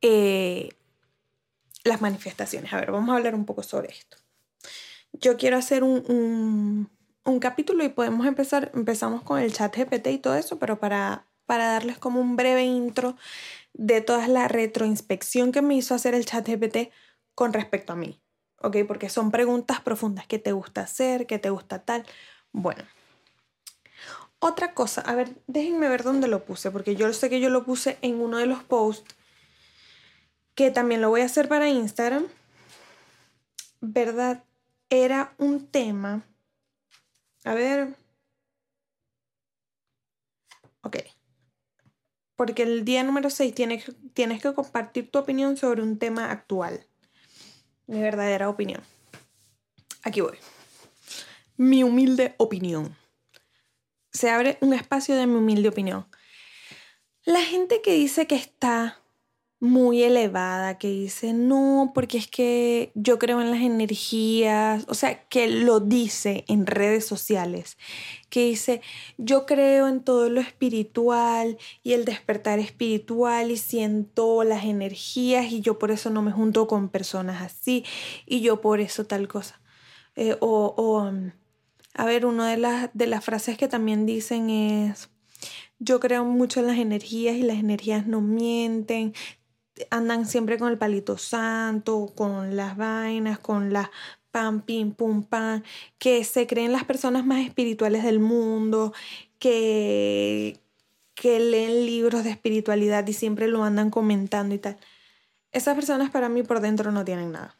eh, 0.00 0.68
las 1.82 2.00
manifestaciones. 2.00 2.72
A 2.72 2.76
ver, 2.76 2.92
vamos 2.92 3.12
a 3.12 3.16
hablar 3.16 3.34
un 3.34 3.44
poco 3.44 3.64
sobre 3.64 3.88
esto. 3.88 4.16
Yo 5.12 5.36
quiero 5.36 5.56
hacer 5.56 5.82
un, 5.82 6.88
un 7.24 7.40
capítulo 7.40 7.82
y 7.82 7.88
podemos 7.88 8.28
empezar, 8.28 8.70
empezamos 8.76 9.24
con 9.24 9.40
el 9.40 9.52
chat 9.52 9.76
GPT 9.76 10.06
y 10.06 10.18
todo 10.18 10.36
eso, 10.36 10.60
pero 10.60 10.78
para, 10.78 11.26
para 11.46 11.66
darles 11.66 11.98
como 11.98 12.20
un 12.20 12.36
breve 12.36 12.62
intro 12.62 13.16
de 13.72 14.00
toda 14.00 14.28
la 14.28 14.46
retroinspección 14.46 15.50
que 15.50 15.60
me 15.60 15.74
hizo 15.74 15.92
hacer 15.92 16.14
el 16.14 16.26
chat 16.26 16.48
GPT 16.48 16.92
con 17.34 17.52
respecto 17.52 17.94
a 17.94 17.96
mí, 17.96 18.22
¿ok? 18.58 18.76
Porque 18.86 19.08
son 19.08 19.32
preguntas 19.32 19.80
profundas, 19.80 20.28
¿qué 20.28 20.38
te 20.38 20.52
gusta 20.52 20.82
hacer? 20.82 21.26
¿Qué 21.26 21.40
te 21.40 21.50
gusta 21.50 21.84
tal? 21.84 22.06
Bueno. 22.52 22.84
Otra 24.40 24.74
cosa, 24.74 25.02
a 25.02 25.14
ver, 25.14 25.36
déjenme 25.46 25.88
ver 25.88 26.02
dónde 26.02 26.26
lo 26.26 26.44
puse, 26.44 26.70
porque 26.70 26.96
yo 26.96 27.12
sé 27.12 27.30
que 27.30 27.40
yo 27.40 27.50
lo 27.50 27.64
puse 27.64 27.98
en 28.02 28.20
uno 28.20 28.38
de 28.38 28.46
los 28.46 28.64
posts, 28.64 29.14
que 30.54 30.70
también 30.70 31.00
lo 31.00 31.10
voy 31.10 31.20
a 31.20 31.26
hacer 31.26 31.48
para 31.48 31.68
Instagram, 31.68 32.26
¿verdad? 33.80 34.42
Era 34.88 35.34
un 35.38 35.66
tema 35.66 36.24
a 37.44 37.54
ver. 37.54 37.96
Ok. 40.82 40.96
Porque 42.36 42.62
el 42.62 42.84
día 42.84 43.02
número 43.02 43.30
6 43.30 43.54
tienes, 43.54 43.92
tienes 44.14 44.42
que 44.42 44.54
compartir 44.54 45.10
tu 45.10 45.18
opinión 45.18 45.56
sobre 45.56 45.82
un 45.82 45.98
tema 45.98 46.30
actual. 46.30 46.86
Mi 47.86 48.00
verdadera 48.00 48.48
opinión. 48.48 48.82
Aquí 50.02 50.20
voy. 50.20 50.38
Mi 51.56 51.82
humilde 51.82 52.34
opinión. 52.38 52.96
Se 54.12 54.30
abre 54.30 54.58
un 54.60 54.72
espacio 54.72 55.14
de 55.16 55.26
mi 55.26 55.36
humilde 55.36 55.68
opinión. 55.68 56.06
La 57.24 57.42
gente 57.42 57.82
que 57.82 57.92
dice 57.92 58.26
que 58.26 58.34
está 58.34 59.00
muy 59.60 60.02
elevada 60.02 60.78
que 60.78 60.88
dice, 60.88 61.34
no, 61.34 61.92
porque 61.94 62.16
es 62.16 62.26
que 62.26 62.92
yo 62.94 63.18
creo 63.18 63.42
en 63.42 63.50
las 63.50 63.60
energías, 63.60 64.86
o 64.88 64.94
sea, 64.94 65.28
que 65.28 65.48
lo 65.48 65.80
dice 65.80 66.44
en 66.48 66.66
redes 66.66 67.04
sociales, 67.04 67.76
que 68.30 68.46
dice, 68.46 68.80
yo 69.18 69.44
creo 69.44 69.86
en 69.86 70.02
todo 70.02 70.30
lo 70.30 70.40
espiritual 70.40 71.58
y 71.82 71.92
el 71.92 72.06
despertar 72.06 72.58
espiritual 72.58 73.50
y 73.50 73.58
siento 73.58 74.44
las 74.44 74.64
energías 74.64 75.52
y 75.52 75.60
yo 75.60 75.78
por 75.78 75.90
eso 75.90 76.08
no 76.08 76.22
me 76.22 76.32
junto 76.32 76.66
con 76.66 76.88
personas 76.88 77.42
así 77.42 77.84
y 78.24 78.40
yo 78.40 78.62
por 78.62 78.80
eso 78.80 79.04
tal 79.04 79.28
cosa. 79.28 79.60
Eh, 80.16 80.36
o, 80.40 80.74
o, 80.76 81.12
a 81.94 82.04
ver, 82.04 82.26
una 82.26 82.48
de 82.50 82.56
las, 82.56 82.90
de 82.94 83.06
las 83.06 83.24
frases 83.24 83.58
que 83.58 83.68
también 83.68 84.06
dicen 84.06 84.50
es, 84.50 85.10
yo 85.78 86.00
creo 86.00 86.24
mucho 86.24 86.60
en 86.60 86.66
las 86.66 86.78
energías 86.78 87.36
y 87.36 87.42
las 87.42 87.58
energías 87.58 88.06
no 88.06 88.20
mienten 88.20 89.14
andan 89.90 90.26
siempre 90.26 90.58
con 90.58 90.70
el 90.70 90.78
palito 90.78 91.16
santo, 91.16 92.12
con 92.14 92.56
las 92.56 92.76
vainas, 92.76 93.38
con 93.38 93.72
las 93.72 93.88
pam, 94.30 94.62
pim, 94.62 94.92
pum, 94.92 95.22
pam, 95.24 95.62
que 95.98 96.24
se 96.24 96.46
creen 96.46 96.72
las 96.72 96.84
personas 96.84 97.24
más 97.26 97.44
espirituales 97.44 98.04
del 98.04 98.20
mundo, 98.20 98.92
que, 99.38 100.60
que 101.14 101.40
leen 101.40 101.86
libros 101.86 102.24
de 102.24 102.30
espiritualidad 102.30 103.06
y 103.06 103.12
siempre 103.12 103.48
lo 103.48 103.64
andan 103.64 103.90
comentando 103.90 104.54
y 104.54 104.58
tal. 104.58 104.78
Esas 105.52 105.74
personas 105.74 106.10
para 106.10 106.28
mí 106.28 106.42
por 106.42 106.60
dentro 106.60 106.92
no 106.92 107.04
tienen 107.04 107.32
nada. 107.32 107.56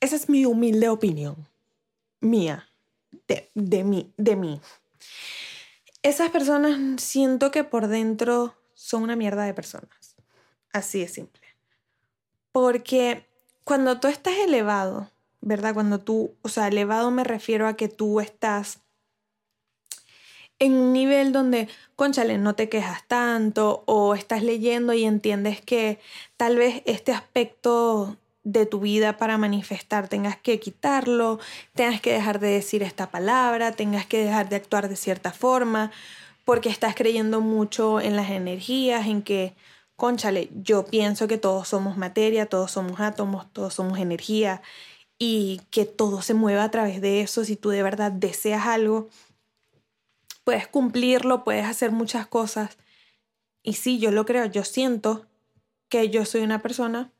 Esa 0.00 0.16
es 0.16 0.28
mi 0.28 0.46
humilde 0.46 0.88
opinión, 0.88 1.46
mía, 2.20 2.68
de, 3.28 3.50
de 3.54 3.84
mí, 3.84 4.12
de 4.16 4.36
mí. 4.36 4.60
Esas 6.02 6.30
personas 6.30 7.02
siento 7.02 7.50
que 7.50 7.64
por 7.64 7.88
dentro 7.88 8.54
son 8.74 9.02
una 9.02 9.16
mierda 9.16 9.44
de 9.44 9.54
personas. 9.54 10.16
Así 10.72 11.00
de 11.00 11.08
simple. 11.08 11.42
Porque 12.52 13.26
cuando 13.64 14.00
tú 14.00 14.08
estás 14.08 14.34
elevado, 14.38 15.10
¿verdad? 15.40 15.74
Cuando 15.74 16.00
tú, 16.00 16.34
o 16.42 16.48
sea, 16.48 16.68
elevado 16.68 17.10
me 17.10 17.24
refiero 17.24 17.66
a 17.66 17.76
que 17.76 17.88
tú 17.88 18.20
estás 18.20 18.80
en 20.58 20.74
un 20.74 20.92
nivel 20.92 21.32
donde, 21.32 21.68
conchale, 21.96 22.38
no 22.38 22.54
te 22.54 22.68
quejas 22.68 23.06
tanto 23.08 23.82
o 23.86 24.14
estás 24.14 24.42
leyendo 24.42 24.92
y 24.92 25.04
entiendes 25.04 25.60
que 25.60 25.98
tal 26.36 26.56
vez 26.56 26.82
este 26.84 27.12
aspecto 27.12 28.16
de 28.52 28.66
tu 28.66 28.80
vida 28.80 29.16
para 29.16 29.38
manifestar 29.38 30.08
tengas 30.08 30.36
que 30.36 30.58
quitarlo, 30.60 31.38
tengas 31.74 32.00
que 32.00 32.12
dejar 32.12 32.40
de 32.40 32.48
decir 32.48 32.82
esta 32.82 33.10
palabra, 33.10 33.72
tengas 33.72 34.06
que 34.06 34.24
dejar 34.24 34.48
de 34.48 34.56
actuar 34.56 34.88
de 34.88 34.96
cierta 34.96 35.32
forma, 35.32 35.90
porque 36.44 36.68
estás 36.68 36.94
creyendo 36.94 37.40
mucho 37.40 38.00
en 38.00 38.16
las 38.16 38.30
energías, 38.30 39.06
en 39.06 39.22
que 39.22 39.54
conchale, 39.96 40.50
yo 40.62 40.86
pienso 40.86 41.28
que 41.28 41.38
todos 41.38 41.68
somos 41.68 41.96
materia, 41.96 42.46
todos 42.46 42.70
somos 42.72 43.00
átomos, 43.00 43.46
todos 43.52 43.74
somos 43.74 43.98
energía 43.98 44.62
y 45.18 45.60
que 45.70 45.84
todo 45.84 46.22
se 46.22 46.34
mueva 46.34 46.64
a 46.64 46.70
través 46.70 47.00
de 47.00 47.20
eso. 47.20 47.44
Si 47.44 47.54
tú 47.54 47.68
de 47.68 47.82
verdad 47.82 48.10
deseas 48.10 48.66
algo, 48.66 49.10
puedes 50.42 50.66
cumplirlo, 50.66 51.44
puedes 51.44 51.66
hacer 51.66 51.92
muchas 51.92 52.26
cosas. 52.26 52.78
Y 53.62 53.74
sí, 53.74 53.98
yo 53.98 54.10
lo 54.10 54.24
creo, 54.24 54.46
yo 54.46 54.64
siento 54.64 55.26
que 55.90 56.08
yo 56.08 56.24
soy 56.24 56.40
una 56.40 56.62
persona 56.62 57.12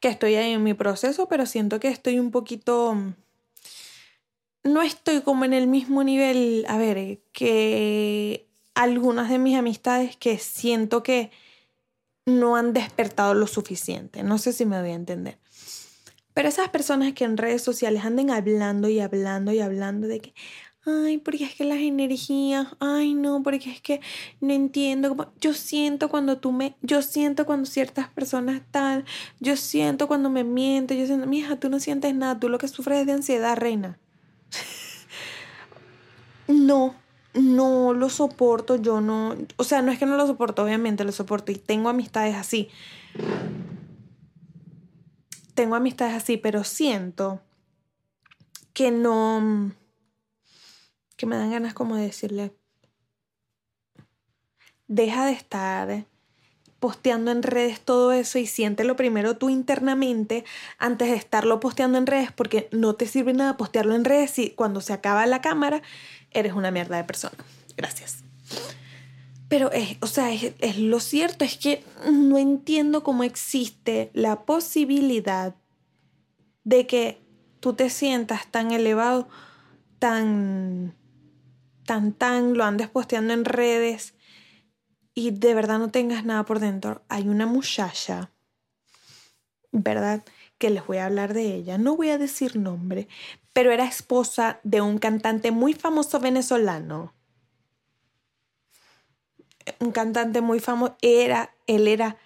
que 0.00 0.08
estoy 0.08 0.34
ahí 0.34 0.52
en 0.52 0.62
mi 0.62 0.74
proceso, 0.74 1.28
pero 1.28 1.46
siento 1.46 1.80
que 1.80 1.88
estoy 1.88 2.18
un 2.18 2.30
poquito... 2.30 2.96
No 4.62 4.82
estoy 4.82 5.22
como 5.22 5.46
en 5.46 5.54
el 5.54 5.66
mismo 5.66 6.04
nivel, 6.04 6.66
a 6.68 6.76
ver, 6.76 7.20
que 7.32 8.46
algunas 8.74 9.30
de 9.30 9.38
mis 9.38 9.56
amistades 9.56 10.16
que 10.16 10.38
siento 10.38 11.02
que 11.02 11.30
no 12.26 12.56
han 12.56 12.72
despertado 12.72 13.34
lo 13.34 13.46
suficiente. 13.46 14.22
No 14.22 14.38
sé 14.38 14.52
si 14.52 14.66
me 14.66 14.80
voy 14.80 14.90
a 14.90 14.94
entender. 14.94 15.38
Pero 16.34 16.48
esas 16.48 16.68
personas 16.68 17.12
que 17.12 17.24
en 17.24 17.36
redes 17.36 17.62
sociales 17.62 18.04
anden 18.04 18.30
hablando 18.30 18.88
y 18.88 19.00
hablando 19.00 19.52
y 19.52 19.60
hablando 19.60 20.06
de 20.06 20.20
que, 20.20 20.34
ay, 20.86 21.18
porque 21.18 21.44
es 21.44 21.54
que 21.54 21.64
las 21.64 21.78
energías, 21.78 22.68
ay, 22.80 23.14
no, 23.14 23.42
porque 23.42 23.70
es 23.70 23.80
que 23.80 24.00
no 24.40 24.52
entiendo. 24.52 25.32
Yo 25.40 25.52
siento 25.52 26.08
cuando 26.08 26.38
tú 26.38 26.52
me, 26.52 26.76
yo 26.82 27.02
siento 27.02 27.46
cuando 27.46 27.66
ciertas 27.66 28.08
personas 28.08 28.56
están, 28.56 29.04
yo 29.40 29.56
siento 29.56 30.08
cuando 30.08 30.30
me 30.30 30.44
mienten, 30.44 30.98
yo 30.98 31.06
siento, 31.06 31.26
mija, 31.26 31.56
tú 31.56 31.68
no 31.68 31.80
sientes 31.80 32.14
nada, 32.14 32.38
tú 32.38 32.48
lo 32.48 32.58
que 32.58 32.68
sufres 32.68 33.00
es 33.00 33.06
de 33.06 33.12
ansiedad, 33.12 33.56
reina. 33.56 33.98
no, 36.48 36.94
no 37.34 37.92
lo 37.92 38.08
soporto, 38.08 38.76
yo 38.76 39.00
no, 39.00 39.36
o 39.56 39.64
sea, 39.64 39.82
no 39.82 39.92
es 39.92 39.98
que 39.98 40.06
no 40.06 40.16
lo 40.16 40.26
soporto, 40.26 40.62
obviamente 40.64 41.04
lo 41.04 41.12
soporto 41.12 41.52
y 41.52 41.56
tengo 41.56 41.88
amistades 41.88 42.36
así. 42.36 42.68
Tengo 45.54 45.74
amistades 45.74 46.14
así, 46.14 46.38
pero 46.38 46.64
siento 46.64 47.42
que 48.72 48.90
no 48.90 49.72
que 51.20 51.26
me 51.26 51.36
dan 51.36 51.50
ganas 51.50 51.74
como 51.74 51.96
de 51.96 52.04
decirle, 52.04 52.50
deja 54.88 55.26
de 55.26 55.32
estar 55.32 56.06
posteando 56.78 57.30
en 57.30 57.42
redes 57.42 57.78
todo 57.78 58.12
eso 58.12 58.38
y 58.38 58.46
siéntelo 58.46 58.96
primero 58.96 59.36
tú 59.36 59.50
internamente 59.50 60.46
antes 60.78 61.10
de 61.10 61.16
estarlo 61.16 61.60
posteando 61.60 61.98
en 61.98 62.06
redes 62.06 62.32
porque 62.32 62.70
no 62.72 62.94
te 62.94 63.06
sirve 63.06 63.34
nada 63.34 63.58
postearlo 63.58 63.94
en 63.96 64.06
redes 64.06 64.30
si 64.30 64.48
cuando 64.48 64.80
se 64.80 64.94
acaba 64.94 65.26
la 65.26 65.42
cámara 65.42 65.82
eres 66.30 66.54
una 66.54 66.70
mierda 66.70 66.96
de 66.96 67.04
persona. 67.04 67.36
Gracias. 67.76 68.24
Pero 69.48 69.70
es, 69.72 69.98
o 70.00 70.06
sea, 70.06 70.32
es 70.32 70.78
lo 70.78 71.00
cierto 71.00 71.44
es 71.44 71.58
que 71.58 71.84
no 72.10 72.38
entiendo 72.38 73.02
cómo 73.02 73.24
existe 73.24 74.10
la 74.14 74.46
posibilidad 74.46 75.54
de 76.64 76.86
que 76.86 77.20
tú 77.60 77.74
te 77.74 77.90
sientas 77.90 78.46
tan 78.50 78.70
elevado, 78.70 79.28
tan 79.98 80.94
tan 81.90 82.12
tan, 82.12 82.54
lo 82.56 82.62
andes 82.62 82.88
posteando 82.88 83.32
en 83.32 83.44
redes 83.44 84.14
y 85.12 85.32
de 85.32 85.54
verdad 85.54 85.80
no 85.80 85.90
tengas 85.90 86.24
nada 86.24 86.44
por 86.44 86.60
dentro. 86.60 87.02
Hay 87.08 87.28
una 87.28 87.46
muchacha, 87.46 88.30
¿verdad? 89.72 90.22
Que 90.56 90.70
les 90.70 90.86
voy 90.86 90.98
a 90.98 91.06
hablar 91.06 91.34
de 91.34 91.52
ella. 91.52 91.78
No 91.78 91.96
voy 91.96 92.10
a 92.10 92.16
decir 92.16 92.54
nombre, 92.54 93.08
pero 93.52 93.72
era 93.72 93.86
esposa 93.86 94.60
de 94.62 94.80
un 94.80 94.98
cantante 94.98 95.50
muy 95.50 95.74
famoso 95.74 96.20
venezolano. 96.20 97.12
Un 99.80 99.90
cantante 99.90 100.42
muy 100.42 100.60
famoso. 100.60 100.96
Era, 101.02 101.56
él 101.66 101.88
era, 101.88 102.18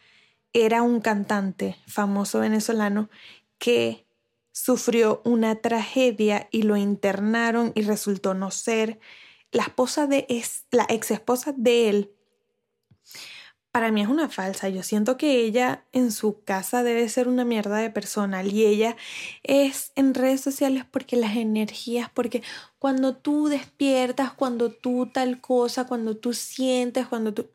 era 0.53 0.83
un 0.83 1.01
cantante 1.01 1.79
famoso 1.87 2.41
venezolano 2.41 3.09
que 3.57 4.07
sufrió 4.53 5.23
una 5.25 5.55
tragedia 5.55 6.49
y 6.53 6.65
lo 6.65 6.77
internaron 6.77 7.73
y 7.75 7.81
resultó 7.81 8.35
no 8.35 8.51
ser 8.51 9.01
la 9.55 9.63
esposa 9.63 10.07
de 10.07 10.27
es, 10.29 10.67
la 10.71 10.85
ex 10.89 11.13
esposa 11.13 11.55
de 11.57 11.89
él, 11.89 12.15
para 13.71 13.91
mí 13.91 14.03
es 14.03 14.09
una 14.09 14.29
falsa. 14.29 14.69
Yo 14.69 14.83
siento 14.83 15.17
que 15.17 15.41
ella 15.41 15.85
en 15.93 16.13
su 16.13 16.43
casa 16.45 16.83
debe 16.83 17.09
ser 17.09 17.29
una 17.29 17.45
mierda 17.45 17.79
de 17.79 17.91
persona 17.91 18.43
y 18.45 18.65
ella 18.65 18.97
es 19.43 19.93
en 19.95 20.15
redes 20.15 20.41
sociales 20.41 20.85
porque 20.89 21.17
las 21.17 21.37
energías, 21.37 22.11
porque 22.13 22.43
cuando 22.79 23.17
tú 23.17 23.49
despiertas, 23.49 24.33
cuando 24.33 24.71
tú 24.71 25.07
tal 25.07 25.41
cosa, 25.41 25.87
cuando 25.87 26.17
tú 26.17 26.35
sientes, 26.35 27.07
cuando 27.07 27.33
tú... 27.33 27.51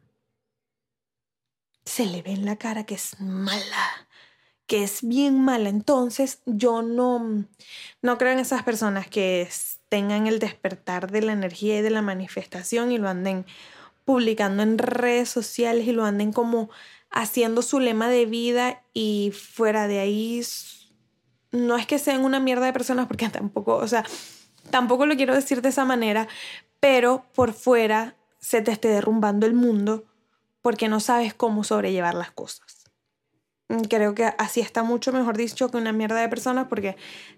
Se 1.85 2.05
le 2.05 2.21
ve 2.21 2.31
en 2.31 2.45
la 2.45 2.57
cara 2.57 2.85
que 2.85 2.95
es 2.95 3.19
mala, 3.19 4.08
que 4.69 4.83
es 4.83 4.99
bien 5.01 5.41
mala. 5.41 5.67
Entonces 5.67 6.43
yo 6.45 6.83
no, 6.83 7.43
no 8.03 8.17
creo 8.19 8.33
en 8.33 8.39
esas 8.39 8.61
personas 8.61 9.07
que 9.07 9.49
tengan 9.89 10.27
el 10.27 10.37
despertar 10.37 11.11
de 11.11 11.23
la 11.23 11.33
energía 11.33 11.79
y 11.79 11.81
de 11.81 11.89
la 11.89 12.03
manifestación 12.03 12.91
y 12.91 12.99
lo 12.99 13.09
anden 13.09 13.47
publicando 14.05 14.61
en 14.61 14.77
redes 14.77 15.27
sociales 15.27 15.87
y 15.87 15.91
lo 15.91 16.05
anden 16.05 16.31
como 16.31 16.69
haciendo 17.09 17.63
su 17.63 17.79
lema 17.79 18.09
de 18.09 18.27
vida 18.27 18.83
y 18.93 19.33
fuera 19.35 19.87
de 19.87 19.99
ahí 19.99 20.43
no 21.51 21.75
es 21.75 21.87
que 21.87 21.97
sean 21.97 22.23
una 22.23 22.39
mierda 22.39 22.67
de 22.67 22.73
personas 22.73 23.07
porque 23.07 23.27
tampoco, 23.29 23.75
o 23.75 23.87
sea, 23.87 24.05
tampoco 24.69 25.07
lo 25.07 25.15
quiero 25.15 25.33
decir 25.33 25.63
de 25.63 25.69
esa 25.69 25.83
manera, 25.83 26.27
pero 26.79 27.25
por 27.33 27.53
fuera 27.53 28.15
se 28.39 28.61
te 28.61 28.71
esté 28.71 28.89
derrumbando 28.89 29.47
el 29.47 29.55
mundo 29.55 30.05
porque 30.61 30.89
no 30.89 30.99
sabes 30.99 31.33
cómo 31.33 31.63
sobrellevar 31.63 32.13
las 32.13 32.29
cosas. 32.29 32.78
Mm, 33.69 33.81
creo 33.83 34.15
que 34.15 34.25
así 34.39 34.61
está 34.61 34.83
mucho 34.83 35.11
mejor 35.13 35.37
dicho 35.37 35.69
que 35.69 35.77
una 35.77 35.93
mierda 35.93 36.19
de 36.19 36.27
personas 36.27 36.67
porque 36.67 36.97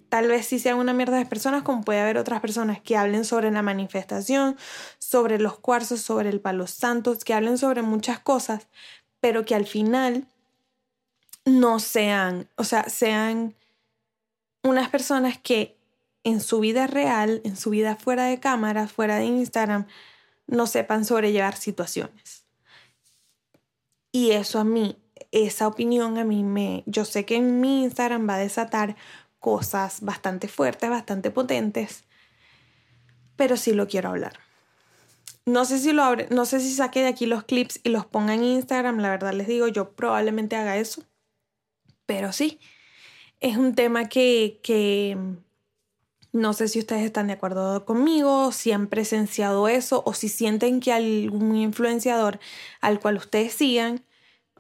tal 0.10 0.28
vez 0.30 0.46
sí 0.46 0.60
sean 0.60 0.78
una 0.78 0.94
mierda 0.94 1.18
de 1.18 1.26
personas 1.26 1.64
como 1.64 1.84
puede 1.84 2.00
haber 2.00 2.18
otras 2.18 2.40
personas 2.42 2.82
que 2.82 2.96
hablen 2.98 3.26
sobre 3.26 3.52
la 3.52 3.62
manifestación, 3.62 4.58
sobre 4.98 5.40
los 5.40 5.60
cuarzos, 5.60 6.02
sobre 6.02 6.30
el 6.30 6.40
palo 6.42 6.68
santo, 6.68 7.18
que 7.20 7.34
hablen 7.34 7.58
sobre 7.58 7.82
muchas 7.82 8.20
cosas, 8.20 8.68
pero 9.20 9.46
que 9.46 9.56
al 9.56 9.66
final 9.66 10.26
no 11.46 11.80
sean, 11.80 12.48
o 12.56 12.64
sea, 12.64 12.88
sean 12.90 13.56
unas 14.64 14.90
personas 14.90 15.38
que 15.40 15.78
en 16.24 16.40
su 16.40 16.60
vida 16.60 16.88
real, 16.88 17.42
en 17.44 17.58
su 17.58 17.72
vida 17.72 17.96
fuera 17.96 18.26
de 18.26 18.40
cámara, 18.40 18.88
fuera 18.88 19.18
de 19.18 19.26
Instagram, 19.26 19.88
no 20.48 20.68
sepan 20.68 21.04
sobrellevar 21.06 21.56
situaciones. 21.58 22.46
Y 24.12 24.32
eso 24.32 24.60
a 24.60 24.64
mí 24.64 25.01
esa 25.32 25.68
opinión 25.68 26.18
a 26.18 26.24
mí 26.24 26.44
me, 26.44 26.84
yo 26.86 27.06
sé 27.06 27.26
que 27.26 27.36
en 27.36 27.62
mi 27.62 27.84
Instagram 27.84 28.28
va 28.28 28.36
a 28.36 28.40
desatar 28.40 28.96
cosas 29.40 30.02
bastante 30.02 30.48
fuertes, 30.48 30.90
bastante 30.90 31.32
potentes, 31.32 32.04
pero 33.36 33.58
sí 33.58 33.74
lo 33.74 33.88
quiero 33.88 34.10
hablar. 34.10 34.40
No 35.46 35.66
sé 35.66 35.80
si 35.80 35.92
lo 35.92 36.04
abre, 36.04 36.28
no 36.30 36.46
sé 36.46 36.60
si 36.60 36.72
saque 36.74 37.02
de 37.02 37.08
aquí 37.08 37.26
los 37.26 37.44
clips 37.44 37.80
y 37.84 37.90
los 37.90 38.06
ponga 38.06 38.36
en 38.36 38.44
Instagram, 38.44 39.00
la 39.00 39.10
verdad 39.10 39.34
les 39.34 39.48
digo, 39.48 39.68
yo 39.68 39.94
probablemente 39.94 40.56
haga 40.56 40.78
eso, 40.78 41.04
pero 42.06 42.32
sí, 42.32 42.60
es 43.40 43.58
un 43.58 43.74
tema 43.74 44.08
que, 44.08 44.60
que 44.62 45.18
no 46.32 46.54
sé 46.54 46.68
si 46.68 46.80
ustedes 46.80 47.04
están 47.04 47.28
de 47.28 47.34
acuerdo 47.34 47.86
conmigo, 47.86 48.52
si 48.52 48.72
han 48.72 48.88
presenciado 48.88 49.68
eso 49.68 50.04
o 50.06 50.14
si 50.14 50.30
sienten 50.30 50.80
que 50.80 50.94
algún 50.94 51.56
influenciador 51.56 52.40
al 52.80 53.00
cual 53.00 53.18
ustedes 53.18 53.54
sigan 53.54 54.04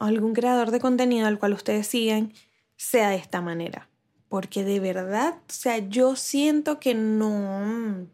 algún 0.07 0.33
creador 0.33 0.71
de 0.71 0.79
contenido 0.79 1.27
al 1.27 1.39
cual 1.39 1.53
ustedes 1.53 1.87
siguen 1.87 2.33
sea 2.75 3.09
de 3.09 3.17
esta 3.17 3.41
manera. 3.41 3.87
Porque 4.29 4.63
de 4.63 4.79
verdad, 4.79 5.35
o 5.35 5.53
sea, 5.53 5.77
yo 5.77 6.15
siento 6.15 6.79
que 6.79 6.95
no... 6.95 8.07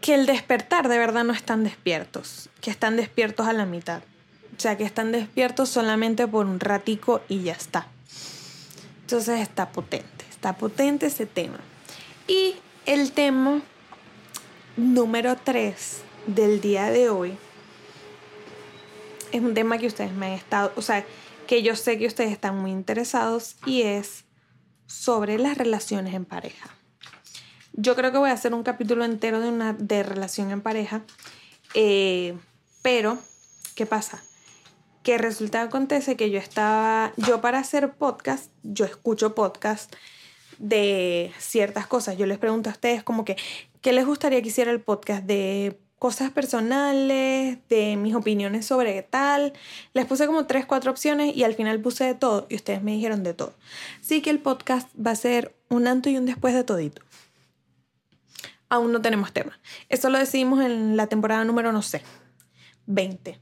que 0.00 0.14
el 0.14 0.26
despertar 0.26 0.88
de 0.88 0.98
verdad 0.98 1.24
no 1.24 1.32
están 1.32 1.64
despiertos, 1.64 2.50
que 2.60 2.70
están 2.70 2.96
despiertos 2.96 3.46
a 3.46 3.52
la 3.52 3.66
mitad. 3.66 4.02
O 4.56 4.60
sea, 4.60 4.76
que 4.76 4.84
están 4.84 5.10
despiertos 5.10 5.70
solamente 5.70 6.28
por 6.28 6.46
un 6.46 6.60
ratico 6.60 7.22
y 7.28 7.42
ya 7.42 7.52
está. 7.52 7.86
Entonces 9.02 9.40
está 9.40 9.72
potente, 9.72 10.24
está 10.28 10.56
potente 10.56 11.06
ese 11.06 11.26
tema. 11.26 11.58
Y 12.28 12.54
el 12.86 13.12
tema 13.12 13.62
número 14.76 15.36
3 15.36 16.02
del 16.26 16.60
día 16.60 16.90
de 16.90 17.08
hoy 17.08 17.36
es 19.32 19.40
un 19.40 19.54
tema 19.54 19.78
que 19.78 19.86
ustedes 19.86 20.12
me 20.12 20.26
han 20.26 20.32
estado, 20.32 20.72
o 20.76 20.82
sea, 20.82 21.04
que 21.46 21.62
yo 21.62 21.76
sé 21.76 21.98
que 21.98 22.06
ustedes 22.06 22.32
están 22.32 22.56
muy 22.56 22.70
interesados 22.70 23.56
y 23.66 23.82
es 23.82 24.24
sobre 24.86 25.38
las 25.38 25.58
relaciones 25.58 26.14
en 26.14 26.24
pareja. 26.24 26.70
Yo 27.72 27.94
creo 27.96 28.12
que 28.12 28.18
voy 28.18 28.30
a 28.30 28.34
hacer 28.34 28.54
un 28.54 28.62
capítulo 28.62 29.04
entero 29.04 29.40
de 29.40 29.48
una 29.48 29.72
de 29.72 30.02
relación 30.02 30.50
en 30.50 30.60
pareja, 30.60 31.02
eh, 31.74 32.36
pero 32.82 33.18
¿qué 33.74 33.86
pasa? 33.86 34.22
Que 35.02 35.18
resulta 35.18 35.62
acontece 35.62 36.16
que 36.16 36.30
yo 36.30 36.38
estaba, 36.38 37.12
yo 37.16 37.40
para 37.40 37.58
hacer 37.58 37.94
podcast, 37.94 38.50
yo 38.62 38.84
escucho 38.84 39.34
podcast 39.34 39.94
de 40.58 41.32
ciertas 41.38 41.86
cosas. 41.86 42.18
Yo 42.18 42.26
les 42.26 42.38
pregunto 42.38 42.68
a 42.68 42.72
ustedes 42.72 43.02
como 43.02 43.24
que, 43.24 43.36
¿qué 43.80 43.92
les 43.92 44.06
gustaría 44.06 44.42
que 44.42 44.48
hiciera 44.48 44.70
el 44.70 44.80
podcast 44.80 45.24
de 45.24 45.80
cosas 46.00 46.30
personales, 46.30 47.58
de 47.68 47.96
mis 47.96 48.14
opiniones 48.14 48.64
sobre 48.64 49.02
tal. 49.02 49.52
Les 49.92 50.06
puse 50.06 50.26
como 50.26 50.46
tres, 50.46 50.64
cuatro 50.64 50.90
opciones 50.90 51.36
y 51.36 51.44
al 51.44 51.54
final 51.54 51.78
puse 51.78 52.04
de 52.04 52.14
todo 52.14 52.46
y 52.48 52.54
ustedes 52.56 52.82
me 52.82 52.92
dijeron 52.92 53.22
de 53.22 53.34
todo. 53.34 53.52
Así 54.00 54.22
que 54.22 54.30
el 54.30 54.38
podcast 54.38 54.88
va 54.96 55.10
a 55.10 55.14
ser 55.14 55.54
un 55.68 55.86
antes 55.86 56.10
y 56.10 56.16
un 56.16 56.24
después 56.24 56.54
de 56.54 56.64
todito. 56.64 57.02
Aún 58.70 58.92
no 58.92 59.02
tenemos 59.02 59.34
tema. 59.34 59.60
Esto 59.90 60.08
lo 60.08 60.18
decidimos 60.18 60.64
en 60.64 60.96
la 60.96 61.06
temporada 61.06 61.44
número, 61.44 61.70
no 61.70 61.82
sé, 61.82 62.00
20. 62.86 63.38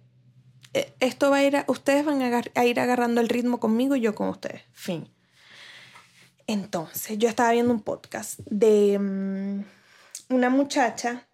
Eh, 0.74 0.92
esto 0.98 1.30
va 1.30 1.36
a 1.36 1.44
ir, 1.44 1.64
ustedes 1.68 2.04
van 2.04 2.20
a, 2.22 2.64
ir 2.64 2.80
agarrando 2.80 3.20
el 3.20 3.28
ritmo 3.28 3.60
conmigo 3.60 3.94
y 3.94 4.00
yo 4.00 4.16
con 4.16 4.30
ustedes. 4.30 4.62
Fin. 4.72 5.08
Entonces, 6.48 7.18
yo 7.18 7.28
estaba 7.28 7.52
viendo 7.52 7.72
un 7.72 7.82
podcast 7.82 8.40
de 8.46 8.98
mm, 8.98 10.34
una 10.34 10.50
muchacha 10.50 11.27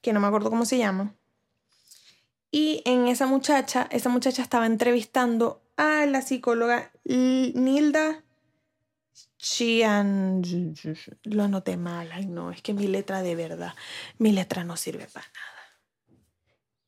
que 0.00 0.12
no 0.12 0.20
me 0.20 0.26
acuerdo 0.26 0.50
cómo 0.50 0.64
se 0.64 0.78
llama. 0.78 1.14
Y 2.50 2.82
en 2.84 3.08
esa 3.08 3.26
muchacha, 3.26 3.88
esa 3.90 4.08
muchacha 4.08 4.42
estaba 4.42 4.66
entrevistando 4.66 5.62
a 5.76 6.06
la 6.06 6.22
psicóloga 6.22 6.90
Nilda 7.04 8.22
Chian. 9.38 10.42
Lo 11.24 11.44
anoté 11.44 11.76
mal, 11.76 12.10
ay 12.12 12.26
no, 12.26 12.50
es 12.50 12.62
que 12.62 12.72
mi 12.72 12.86
letra 12.86 13.22
de 13.22 13.34
verdad, 13.34 13.74
mi 14.18 14.32
letra 14.32 14.64
no 14.64 14.76
sirve 14.76 15.06
para 15.12 15.26
nada. 15.26 15.56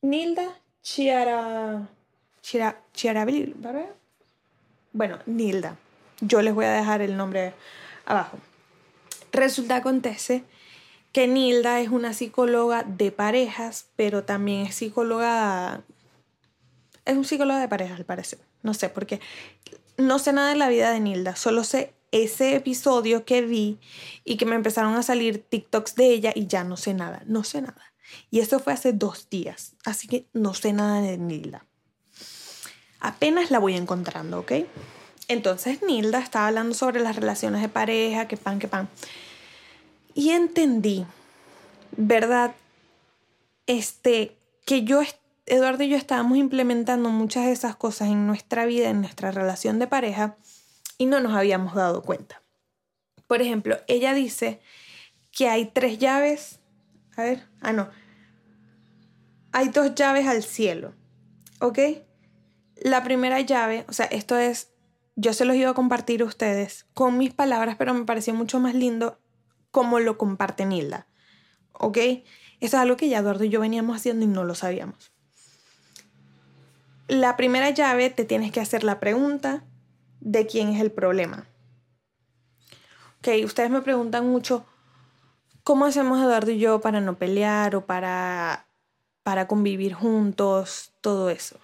Nilda 0.01 0.59
Chiara. 0.81 1.87
Chiara. 2.41 2.81
Chiara 2.93 3.25
Bueno, 4.93 5.19
Nilda. 5.25 5.77
Yo 6.21 6.41
les 6.41 6.53
voy 6.53 6.65
a 6.65 6.71
dejar 6.71 7.01
el 7.01 7.15
nombre 7.15 7.53
abajo. 8.05 8.37
Resulta 9.31 9.77
acontece 9.77 10.43
que 11.11 11.27
Nilda 11.27 11.79
es 11.81 11.89
una 11.89 12.13
psicóloga 12.13 12.83
de 12.83 13.11
parejas, 13.11 13.87
pero 13.95 14.23
también 14.23 14.67
es 14.67 14.75
psicóloga... 14.75 15.81
Es 17.05 17.17
un 17.17 17.25
psicólogo 17.25 17.59
de 17.59 17.67
parejas, 17.67 17.97
al 17.97 18.05
parecer. 18.05 18.39
No 18.61 18.73
sé, 18.73 18.89
porque 18.89 19.19
no 19.97 20.19
sé 20.19 20.33
nada 20.33 20.49
de 20.49 20.55
la 20.55 20.69
vida 20.69 20.91
de 20.91 20.99
Nilda, 20.99 21.35
solo 21.35 21.63
sé 21.63 21.93
ese 22.11 22.55
episodio 22.55 23.25
que 23.25 23.41
vi 23.41 23.79
y 24.23 24.37
que 24.37 24.45
me 24.45 24.55
empezaron 24.55 24.95
a 24.95 25.03
salir 25.03 25.43
TikToks 25.43 25.95
de 25.95 26.07
ella 26.07 26.31
y 26.35 26.47
ya 26.47 26.63
no 26.63 26.77
sé 26.77 26.93
nada, 26.93 27.23
no 27.25 27.43
sé 27.43 27.61
nada. 27.61 27.93
Y 28.31 28.39
eso 28.39 28.59
fue 28.59 28.73
hace 28.73 28.93
dos 28.93 29.29
días, 29.29 29.75
así 29.85 30.07
que 30.07 30.25
no 30.33 30.53
sé 30.53 30.73
nada 30.73 31.01
de 31.01 31.17
Nilda. 31.17 31.65
Apenas 32.99 33.51
la 33.51 33.59
voy 33.59 33.75
encontrando, 33.75 34.39
¿ok? 34.39 34.53
Entonces 35.27 35.81
Nilda 35.83 36.19
estaba 36.19 36.47
hablando 36.47 36.73
sobre 36.73 37.01
las 37.01 37.15
relaciones 37.15 37.61
de 37.61 37.69
pareja, 37.69 38.27
que 38.27 38.35
pan, 38.35 38.59
que 38.59 38.67
pan. 38.67 38.89
Y 40.13 40.31
entendí, 40.31 41.05
¿verdad? 41.95 42.55
Este, 43.67 44.37
que 44.65 44.83
yo, 44.83 45.01
Eduardo 45.45 45.83
y 45.83 45.89
yo 45.89 45.97
estábamos 45.97 46.37
implementando 46.37 47.09
muchas 47.09 47.45
de 47.45 47.51
esas 47.51 47.75
cosas 47.75 48.09
en 48.09 48.27
nuestra 48.27 48.65
vida, 48.65 48.89
en 48.89 49.01
nuestra 49.01 49.31
relación 49.31 49.79
de 49.79 49.87
pareja, 49.87 50.37
y 50.97 51.05
no 51.05 51.19
nos 51.19 51.33
habíamos 51.33 51.75
dado 51.75 52.01
cuenta. 52.01 52.41
Por 53.27 53.41
ejemplo, 53.41 53.77
ella 53.87 54.13
dice 54.13 54.59
que 55.31 55.47
hay 55.47 55.65
tres 55.65 55.99
llaves. 55.99 56.59
A 57.15 57.23
ver, 57.23 57.47
ah, 57.61 57.73
no. 57.73 57.89
Hay 59.51 59.69
dos 59.69 59.95
llaves 59.95 60.27
al 60.27 60.43
cielo, 60.43 60.93
¿ok? 61.61 61.79
La 62.81 63.03
primera 63.03 63.39
llave, 63.41 63.85
o 63.87 63.93
sea, 63.93 64.05
esto 64.05 64.37
es, 64.37 64.71
yo 65.15 65.33
se 65.33 65.45
los 65.45 65.55
iba 65.55 65.69
a 65.69 65.73
compartir 65.73 66.21
a 66.21 66.25
ustedes 66.25 66.85
con 66.93 67.17
mis 67.17 67.33
palabras, 67.33 67.75
pero 67.77 67.93
me 67.93 68.05
pareció 68.05 68.33
mucho 68.33 68.59
más 68.59 68.73
lindo 68.73 69.19
como 69.71 69.99
lo 69.99 70.17
comparte 70.17 70.65
Nilda. 70.65 71.07
¿Ok? 71.73 71.97
Eso 71.97 72.23
es 72.59 72.73
algo 72.75 72.97
que 72.97 73.09
ya 73.09 73.19
Eduardo 73.19 73.43
y 73.43 73.49
yo 73.49 73.61
veníamos 73.61 73.95
haciendo 73.95 74.25
y 74.25 74.27
no 74.27 74.43
lo 74.43 74.55
sabíamos. 74.55 75.11
La 77.07 77.37
primera 77.37 77.69
llave 77.71 78.09
te 78.09 78.25
tienes 78.25 78.51
que 78.51 78.59
hacer 78.59 78.83
la 78.83 78.99
pregunta 78.99 79.63
de 80.19 80.45
quién 80.45 80.69
es 80.69 80.81
el 80.81 80.91
problema. 80.91 81.47
Ok, 83.19 83.29
ustedes 83.43 83.69
me 83.69 83.81
preguntan 83.81 84.29
mucho, 84.29 84.65
¿cómo 85.63 85.85
hacemos 85.85 86.21
Eduardo 86.21 86.51
y 86.51 86.59
yo 86.59 86.81
para 86.81 87.01
no 87.01 87.17
pelear 87.17 87.75
o 87.75 87.85
para, 87.85 88.67
para 89.23 89.47
convivir 89.47 89.93
juntos? 89.93 90.91
Todo 91.01 91.29
eso. 91.29 91.57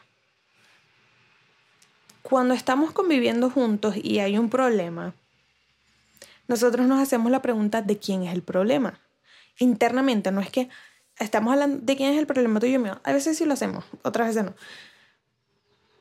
Cuando 2.22 2.54
estamos 2.54 2.91
conviviendo 2.91 3.50
juntos 3.50 3.96
y 4.02 4.20
hay 4.20 4.38
un 4.38 4.50
problema, 4.50 5.13
nosotros 6.47 6.88
nos 6.88 7.01
hacemos 7.01 7.31
la 7.31 7.41
pregunta 7.41 7.81
de 7.81 7.97
quién 7.97 8.23
es 8.23 8.34
el 8.34 8.43
problema. 8.43 8.99
Internamente, 9.58 10.31
no 10.31 10.41
es 10.41 10.49
que 10.49 10.69
estamos 11.19 11.53
hablando 11.53 11.79
de 11.81 11.95
quién 11.95 12.13
es 12.13 12.19
el 12.19 12.27
problema 12.27 12.60
tuyo 12.60 12.75
y 12.75 12.79
mío. 12.79 12.99
A 13.03 13.13
veces 13.13 13.38
sí 13.38 13.45
lo 13.45 13.53
hacemos, 13.53 13.86
otras 14.03 14.27
veces 14.27 14.43
no. 14.45 14.53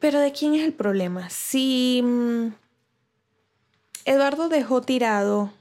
Pero 0.00 0.20
de 0.20 0.32
quién 0.32 0.54
es 0.54 0.62
el 0.62 0.72
problema. 0.72 1.30
Si 1.30 2.02
mm, 2.04 2.48
Eduardo 4.04 4.48
dejó 4.48 4.82
tirado 4.82 5.52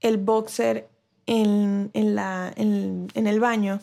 el 0.00 0.18
boxer 0.18 0.88
en, 1.26 1.90
la, 1.94 2.52
en, 2.56 3.08
en, 3.14 3.26
el 3.26 3.40
baño 3.40 3.80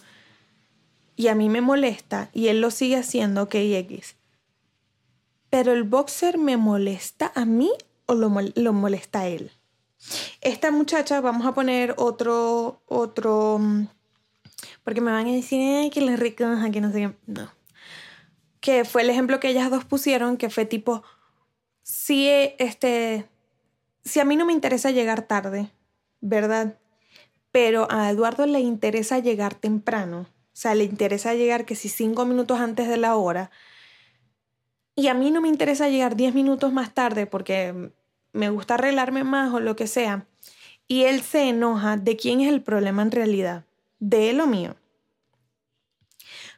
y 1.16 1.28
a 1.28 1.36
mí 1.36 1.50
me 1.50 1.62
molesta 1.62 2.30
y 2.34 2.48
él 2.48 2.62
lo 2.62 2.72
sigue 2.72 2.98
haciendo, 2.98 3.44
ok, 3.44 3.56
X. 3.56 4.16
Pero 5.50 5.72
el 5.72 5.84
boxer 5.84 6.38
me 6.38 6.58
molesta 6.58 7.32
a 7.36 7.46
mí 7.46 7.72
o 8.06 8.16
lo, 8.16 8.32
lo 8.56 8.74
molesta 8.74 9.22
a 9.22 9.28
él. 9.28 9.52
Esta 10.42 10.72
muchacha, 10.72 11.22
vamos 11.22 11.46
a 11.46 11.54
poner 11.54 11.96
otro, 11.98 12.82
otro, 12.86 13.58
mm, 13.60 13.88
porque 14.84 15.02
me 15.02 15.12
van 15.12 15.28
a 15.28 15.32
decir 15.32 15.92
que 15.92 16.02
les 16.02 16.20
recoja, 16.20 16.70
que 16.72 16.82
no 16.82 16.92
sé 16.92 17.00
qué. 17.00 17.16
No. 17.26 17.52
Que 18.60 18.86
fue 18.86 19.02
el 19.02 19.10
ejemplo 19.10 19.40
que 19.40 19.50
ellas 19.50 19.70
dos 19.70 19.86
pusieron, 19.86 20.38
que 20.38 20.50
fue 20.50 20.66
tipo, 20.66 21.04
si, 21.84 22.28
este, 22.60 23.28
si 24.04 24.20
a 24.20 24.26
mí 24.26 24.36
no 24.36 24.46
me 24.46 24.54
interesa 24.54 24.92
llegar 24.92 25.24
tarde, 25.24 25.72
¿verdad? 26.22 26.78
Pero 27.52 27.88
a 27.90 28.10
Eduardo 28.10 28.46
le 28.46 28.60
interesa 28.60 29.20
llegar 29.20 29.56
temprano, 29.56 30.22
o 30.22 30.60
sea, 30.60 30.76
le 30.76 30.84
interesa 30.84 31.34
llegar 31.34 31.66
que 31.66 31.76
si 31.76 31.90
cinco 31.90 32.26
minutos 32.26 32.60
antes 32.60 32.88
de 32.88 32.98
la 32.98 33.16
hora, 33.16 33.52
y 34.96 35.08
a 35.10 35.14
mí 35.14 35.30
no 35.30 35.42
me 35.42 35.48
interesa 35.48 35.90
llegar 35.90 36.16
diez 36.16 36.34
minutos 36.34 36.74
más 36.74 36.94
tarde 36.94 37.28
porque 37.28 37.92
me 38.38 38.50
gusta 38.50 38.76
arreglarme 38.76 39.24
más 39.24 39.54
o 39.54 39.60
lo 39.60 39.76
que 39.76 39.88
sea, 39.88 40.28
y 40.88 41.04
él 41.04 41.22
se 41.22 41.50
enoja, 41.50 41.98
¿de 41.98 42.16
quién 42.16 42.40
es 42.40 42.50
el 42.50 42.62
problema 42.62 43.02
en 43.02 43.12
realidad? 43.12 43.66
¿De 44.00 44.30
él 44.30 44.40
o 44.40 44.48
mío? 44.48 44.76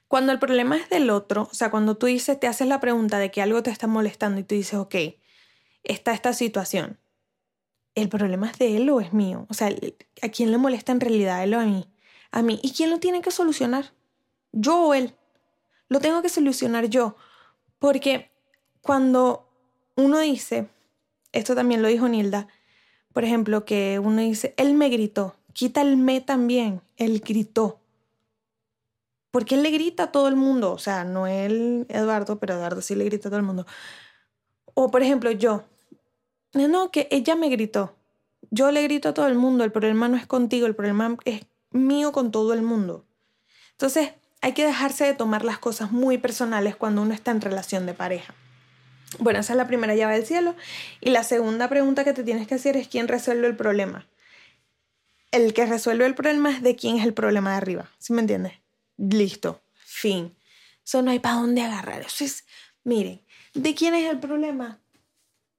Cuando 0.08 0.32
el 0.32 0.40
problema 0.40 0.78
es 0.78 0.90
del 0.90 1.10
otro, 1.10 1.48
o 1.52 1.54
sea, 1.54 1.72
cuando 1.72 1.98
tú 1.98 2.08
dices, 2.08 2.40
te 2.40 2.48
haces 2.48 2.68
la 2.68 2.80
pregunta 2.80 3.18
de 3.18 3.32
que 3.32 3.42
algo 3.42 3.64
te 3.64 3.72
está 3.72 3.88
molestando 3.88 4.40
y 4.40 4.44
tú 4.44 4.56
dices, 4.56 4.76
ok, 4.76 4.96
está 5.84 6.14
esta 6.14 6.34
situación, 6.34 7.00
¿el 7.96 8.10
problema 8.10 8.50
es 8.50 8.58
de 8.58 8.78
él 8.78 8.90
o 8.90 9.02
es 9.02 9.14
mío? 9.14 9.46
O 9.50 9.54
sea, 9.54 9.70
¿a 10.22 10.30
quién 10.30 10.52
le 10.52 10.58
molesta 10.58 10.92
en 10.92 11.00
realidad, 11.00 11.44
él 11.44 11.54
o 11.54 11.60
a 11.60 11.66
mí? 11.66 11.88
A 12.32 12.42
mí. 12.42 12.60
¿Y 12.62 12.72
quién 12.72 12.90
lo 12.90 13.00
tiene 13.00 13.22
que 13.22 13.32
solucionar? 13.32 13.94
¿Yo 14.52 14.80
o 14.80 14.94
él? 14.94 15.16
Lo 15.88 16.00
tengo 16.00 16.22
que 16.22 16.30
solucionar 16.30 16.88
yo. 16.88 17.16
Porque 17.80 18.32
cuando 18.82 19.50
uno 19.96 20.20
dice, 20.20 20.70
esto 21.32 21.56
también 21.56 21.82
lo 21.82 21.88
dijo 21.88 22.08
Nilda, 22.08 22.48
por 23.14 23.24
ejemplo, 23.24 23.66
que 23.66 24.00
uno 24.00 24.22
dice, 24.22 24.54
él 24.58 24.74
me 24.74 24.90
gritó, 24.90 25.36
quita 25.54 25.82
el 25.82 25.98
me 25.98 26.22
también, 26.22 26.82
él 26.98 27.22
gritó. 27.26 27.80
Porque 29.32 29.56
él 29.56 29.64
le 29.64 29.72
grita 29.72 30.04
a 30.04 30.12
todo 30.12 30.28
el 30.28 30.36
mundo, 30.36 30.72
o 30.72 30.78
sea, 30.78 31.04
no 31.04 31.28
él, 31.28 31.86
Eduardo, 31.90 32.40
pero 32.40 32.56
Eduardo 32.56 32.82
sí 32.82 32.96
le 32.96 33.06
grita 33.06 33.28
a 33.28 33.32
todo 33.32 33.40
el 33.40 33.46
mundo. 33.46 33.66
O 34.74 34.90
por 34.90 35.04
ejemplo, 35.04 35.32
yo, 35.32 35.64
no, 36.54 36.92
que 36.92 37.08
ella 37.12 37.36
me 37.36 37.50
gritó. 37.50 37.96
Yo 38.52 38.72
le 38.72 38.82
grito 38.84 39.10
a 39.10 39.14
todo 39.14 39.28
el 39.28 39.36
mundo, 39.36 39.64
el 39.64 39.72
problema 39.72 40.08
no 40.08 40.18
es 40.18 40.26
contigo, 40.26 40.66
el 40.66 40.76
problema 40.76 41.16
es 41.26 41.46
mío 41.72 42.12
con 42.12 42.32
todo 42.32 42.54
el 42.54 42.64
mundo. 42.64 43.06
Entonces, 43.72 44.14
hay 44.42 44.54
que 44.54 44.66
dejarse 44.66 45.06
de 45.06 45.14
tomar 45.14 45.44
las 45.44 45.60
cosas 45.60 45.92
muy 45.92 46.18
personales 46.18 46.76
cuando 46.76 47.02
uno 47.02 47.14
está 47.14 47.32
en 47.32 47.42
relación 47.42 47.86
de 47.86 47.94
pareja. 47.94 48.34
Bueno, 49.18 49.40
esa 49.40 49.54
es 49.54 49.58
la 49.58 49.68
primera 49.68 49.96
llave 49.96 50.16
del 50.16 50.26
cielo. 50.26 50.56
Y 51.02 51.10
la 51.10 51.24
segunda 51.24 51.68
pregunta 51.68 52.04
que 52.04 52.14
te 52.14 52.24
tienes 52.24 52.48
que 52.48 52.56
hacer 52.56 52.78
es 52.78 52.88
quién 52.88 53.08
resuelve 53.08 53.48
el 53.48 53.56
problema. 53.56 54.08
El 55.32 55.54
que 55.54 55.66
resuelve 55.66 56.06
el 56.06 56.16
problema 56.16 56.52
es 56.52 56.62
de 56.62 56.76
quién 56.76 56.98
es 56.98 57.06
el 57.06 57.14
problema 57.14 57.52
de 57.52 57.58
arriba. 57.58 57.90
¿Sí 57.98 58.14
me 58.14 58.22
entiendes? 58.22 58.54
Listo. 58.98 59.62
Fin. 59.74 60.36
Eso 60.86 61.02
no 61.02 61.12
hay 61.12 61.20
para 61.20 61.36
dónde 61.36 61.62
agarrar. 61.62 62.02
Eso 62.02 62.24
es, 62.24 62.46
miren, 62.84 63.22
¿de 63.54 63.76
quién 63.76 63.94
es 63.94 64.10
el 64.10 64.20
problema? 64.20 64.80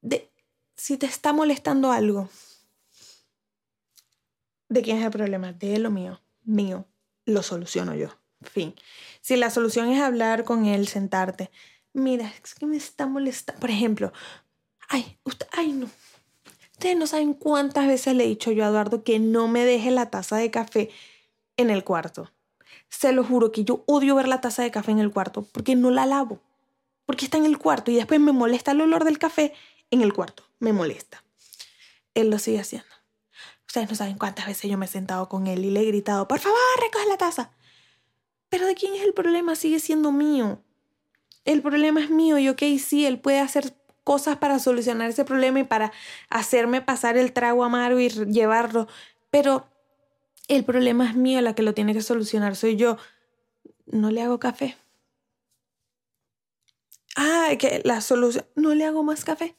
De 0.00 0.30
si 0.76 0.96
te 0.96 1.06
está 1.06 1.32
molestando 1.32 1.92
algo. 1.92 2.28
¿De 4.68 4.82
quién 4.82 4.98
es 4.98 5.04
el 5.04 5.10
problema? 5.10 5.52
De 5.52 5.76
él 5.76 5.86
o 5.86 5.90
mío. 5.90 6.20
Mío. 6.44 6.86
Lo 7.26 7.42
soluciono 7.42 7.94
yo. 7.94 8.08
Fin. 8.42 8.74
Si 9.20 9.36
la 9.36 9.50
solución 9.50 9.90
es 9.90 10.00
hablar 10.00 10.44
con 10.44 10.64
él, 10.64 10.88
sentarte, 10.88 11.50
mira, 11.92 12.32
es 12.42 12.54
que 12.54 12.66
me 12.66 12.76
está 12.76 13.06
molestando. 13.06 13.60
Por 13.60 13.70
ejemplo, 13.70 14.12
ay, 14.88 15.18
usted, 15.24 15.46
ay, 15.52 15.72
no. 15.72 15.88
Ustedes 16.72 16.96
no 16.96 17.06
saben 17.06 17.34
cuántas 17.34 17.86
veces 17.86 18.14
le 18.14 18.24
he 18.24 18.28
dicho 18.28 18.52
yo 18.52 18.64
a 18.64 18.68
Eduardo 18.68 19.04
que 19.04 19.18
no 19.18 19.48
me 19.48 19.64
deje 19.64 19.90
la 19.90 20.10
taza 20.10 20.36
de 20.36 20.50
café 20.50 20.90
en 21.56 21.70
el 21.70 21.84
cuarto. 21.84 22.30
Se 22.88 23.12
lo 23.12 23.22
juro 23.22 23.52
que 23.52 23.64
yo 23.64 23.84
odio 23.86 24.14
ver 24.14 24.28
la 24.28 24.40
taza 24.40 24.62
de 24.62 24.70
café 24.70 24.90
en 24.92 24.98
el 24.98 25.10
cuarto 25.10 25.46
porque 25.52 25.76
no 25.76 25.90
la 25.90 26.06
lavo. 26.06 26.40
Porque 27.04 27.26
está 27.26 27.38
en 27.38 27.44
el 27.44 27.58
cuarto 27.58 27.90
y 27.90 27.96
después 27.96 28.20
me 28.20 28.32
molesta 28.32 28.70
el 28.70 28.80
olor 28.80 29.04
del 29.04 29.18
café 29.18 29.52
en 29.90 30.00
el 30.00 30.12
cuarto. 30.12 30.44
Me 30.58 30.72
molesta. 30.72 31.22
Él 32.14 32.30
lo 32.30 32.38
sigue 32.38 32.60
haciendo. 32.60 32.88
Ustedes 33.66 33.88
no 33.88 33.94
saben 33.94 34.18
cuántas 34.18 34.46
veces 34.46 34.70
yo 34.70 34.78
me 34.78 34.86
he 34.86 34.88
sentado 34.88 35.28
con 35.28 35.46
él 35.46 35.64
y 35.64 35.70
le 35.70 35.80
he 35.80 35.84
gritado, 35.84 36.26
por 36.26 36.40
favor, 36.40 36.58
recoge 36.80 37.06
la 37.06 37.18
taza. 37.18 37.52
Pero 38.48 38.66
¿de 38.66 38.74
quién 38.74 38.94
es 38.94 39.02
el 39.02 39.14
problema? 39.14 39.54
Sigue 39.54 39.78
siendo 39.78 40.10
mío. 40.10 40.60
El 41.44 41.62
problema 41.62 42.00
es 42.02 42.10
mío 42.10 42.38
y 42.38 42.48
ok, 42.48 42.62
sí, 42.78 43.06
él 43.06 43.20
puede 43.20 43.40
hacer 43.40 43.74
cosas 44.04 44.36
para 44.38 44.58
solucionar 44.58 45.10
ese 45.10 45.24
problema 45.24 45.60
y 45.60 45.64
para 45.64 45.92
hacerme 46.28 46.82
pasar 46.82 47.16
el 47.16 47.32
trago 47.32 47.64
amargo 47.64 48.00
y 48.00 48.08
llevarlo. 48.08 48.88
Pero 49.30 49.66
el 50.48 50.64
problema 50.64 51.08
es 51.08 51.16
mío, 51.16 51.40
la 51.40 51.54
que 51.54 51.62
lo 51.62 51.74
tiene 51.74 51.94
que 51.94 52.02
solucionar 52.02 52.56
soy 52.56 52.76
yo. 52.76 52.96
No 53.86 54.10
le 54.10 54.22
hago 54.22 54.38
café. 54.40 54.76
Ah, 57.16 57.50
que 57.58 57.82
la 57.84 58.00
solución. 58.00 58.44
No 58.56 58.74
le 58.74 58.84
hago 58.84 59.02
más 59.02 59.24
café. 59.24 59.56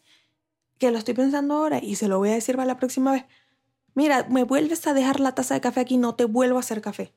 Que 0.80 0.92
lo 0.92 0.98
estoy 0.98 1.14
pensando 1.14 1.56
ahora 1.56 1.80
y 1.82 1.96
se 1.96 2.08
lo 2.08 2.18
voy 2.18 2.30
a 2.30 2.34
decir 2.34 2.56
para 2.56 2.66
la 2.68 2.78
próxima 2.78 3.12
vez. 3.14 3.26
Mira, 3.94 4.26
me 4.30 4.44
vuelves 4.44 4.88
a 4.88 4.94
dejar 4.94 5.20
la 5.20 5.36
taza 5.36 5.54
de 5.54 5.62
café 5.62 5.82
aquí, 5.82 5.98
no 5.98 6.16
te 6.16 6.26
vuelvo 6.26 6.58
a 6.58 6.62
hacer 6.62 6.82
café. 6.82 7.14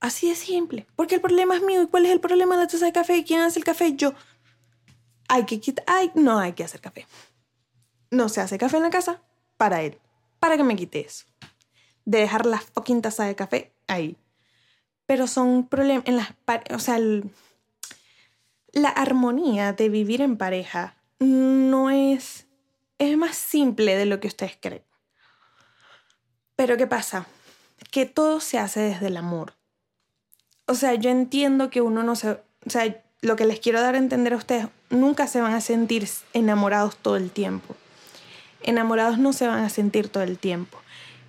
Así 0.00 0.28
de 0.28 0.34
simple. 0.34 0.86
Porque 0.96 1.16
el 1.16 1.20
problema 1.20 1.56
es 1.56 1.62
mío. 1.62 1.82
¿Y 1.82 1.86
cuál 1.86 2.06
es 2.06 2.12
el 2.12 2.20
problema 2.20 2.56
de 2.56 2.62
la 2.62 2.68
taza 2.68 2.86
de 2.86 2.92
café? 2.92 3.24
¿Quién 3.24 3.40
hace 3.40 3.58
el 3.58 3.64
café? 3.64 3.94
Yo. 3.94 4.14
Hay 5.28 5.44
que 5.44 5.60
quitar. 5.60 5.84
Ay, 5.86 6.10
no 6.14 6.38
hay 6.38 6.54
que 6.54 6.64
hacer 6.64 6.80
café. 6.80 7.06
No 8.10 8.28
se 8.28 8.40
hace 8.40 8.58
café 8.58 8.78
en 8.78 8.84
la 8.84 8.90
casa 8.90 9.22
para 9.56 9.82
él. 9.82 9.98
Para 10.38 10.56
que 10.56 10.64
me 10.64 10.74
quite 10.74 11.00
eso 11.00 11.26
de 12.04 12.18
dejar 12.18 12.44
la 12.46 12.58
fucking 12.58 13.02
taza 13.02 13.24
de 13.24 13.36
café 13.36 13.72
ahí. 13.86 14.16
Pero 15.06 15.26
son 15.26 15.68
problemas 15.68 16.06
en 16.06 16.16
las... 16.16 16.34
O 16.74 16.78
sea, 16.78 16.98
la 18.72 18.88
armonía 18.88 19.72
de 19.72 19.88
vivir 19.88 20.20
en 20.20 20.36
pareja 20.36 20.96
no 21.18 21.90
es... 21.90 22.46
Es 22.98 23.16
más 23.16 23.36
simple 23.36 23.96
de 23.96 24.06
lo 24.06 24.20
que 24.20 24.28
ustedes 24.28 24.58
creen. 24.60 24.84
Pero 26.56 26.76
¿qué 26.76 26.86
pasa? 26.86 27.26
Que 27.90 28.06
todo 28.06 28.40
se 28.40 28.58
hace 28.58 28.80
desde 28.80 29.06
el 29.06 29.16
amor. 29.16 29.54
O 30.70 30.76
sea, 30.76 30.94
yo 30.94 31.10
entiendo 31.10 31.68
que 31.68 31.80
uno 31.80 32.04
no 32.04 32.14
se... 32.14 32.30
O 32.30 32.70
sea, 32.70 33.02
lo 33.22 33.34
que 33.34 33.44
les 33.44 33.58
quiero 33.58 33.80
dar 33.80 33.96
a 33.96 33.98
entender 33.98 34.34
a 34.34 34.36
ustedes, 34.36 34.68
nunca 34.88 35.26
se 35.26 35.40
van 35.40 35.52
a 35.52 35.60
sentir 35.60 36.08
enamorados 36.32 36.96
todo 36.96 37.16
el 37.16 37.32
tiempo. 37.32 37.74
Enamorados 38.62 39.18
no 39.18 39.32
se 39.32 39.48
van 39.48 39.64
a 39.64 39.68
sentir 39.68 40.08
todo 40.08 40.22
el 40.22 40.38
tiempo. 40.38 40.78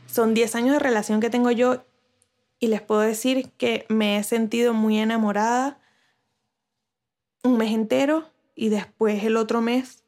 Son 0.06 0.36
10 0.36 0.54
años 0.54 0.73
de 0.73 0.80
relación 0.80 1.21
que 1.21 1.32
tengo 1.32 1.49
yo 1.49 1.84
y 2.60 2.67
les 2.67 2.84
puedo 2.84 3.01
decir 3.01 3.49
que 3.58 3.88
me 3.89 4.19
he 4.19 4.23
sentido 4.23 4.75
muy 4.75 4.99
enamorada 4.99 5.80
un 7.41 7.58
mes 7.58 7.71
entero 7.71 8.30
y 8.54 8.69
después 8.69 9.23
el 9.23 9.38
otro 9.38 9.60
mes 9.60 10.04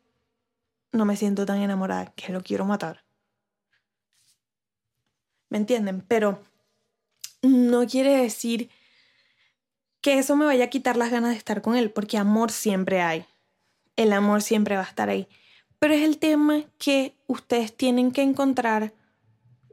no 0.92 1.06
me 1.06 1.18
siento 1.18 1.48
tan 1.48 1.60
enamorada 1.60 2.06
que 2.14 2.32
lo 2.32 2.44
quiero 2.44 2.66
matar. 2.66 3.04
¿Me 5.50 5.58
entienden? 5.58 6.02
Pero 6.08 6.40
no 7.42 7.88
quiere 7.88 8.16
decir 8.16 8.70
que 10.04 10.20
eso 10.20 10.36
me 10.36 10.44
vaya 10.44 10.66
a 10.66 10.70
quitar 10.70 10.98
las 10.98 11.12
ganas 11.12 11.32
de 11.32 11.38
estar 11.38 11.62
con 11.62 11.78
él, 11.78 11.90
porque 11.90 12.18
amor 12.18 12.52
siempre 12.52 13.02
hay. 13.02 13.26
El 13.96 14.12
amor 14.12 14.42
siempre 14.42 14.76
va 14.76 14.82
a 14.82 14.88
estar 14.88 15.08
ahí. 15.08 15.30
Pero 15.80 15.94
es 15.94 16.02
el 16.02 16.18
tema 16.18 16.66
que 16.78 17.16
ustedes 17.26 17.76
tienen 17.76 18.12
que 18.12 18.22
encontrar 18.22 18.92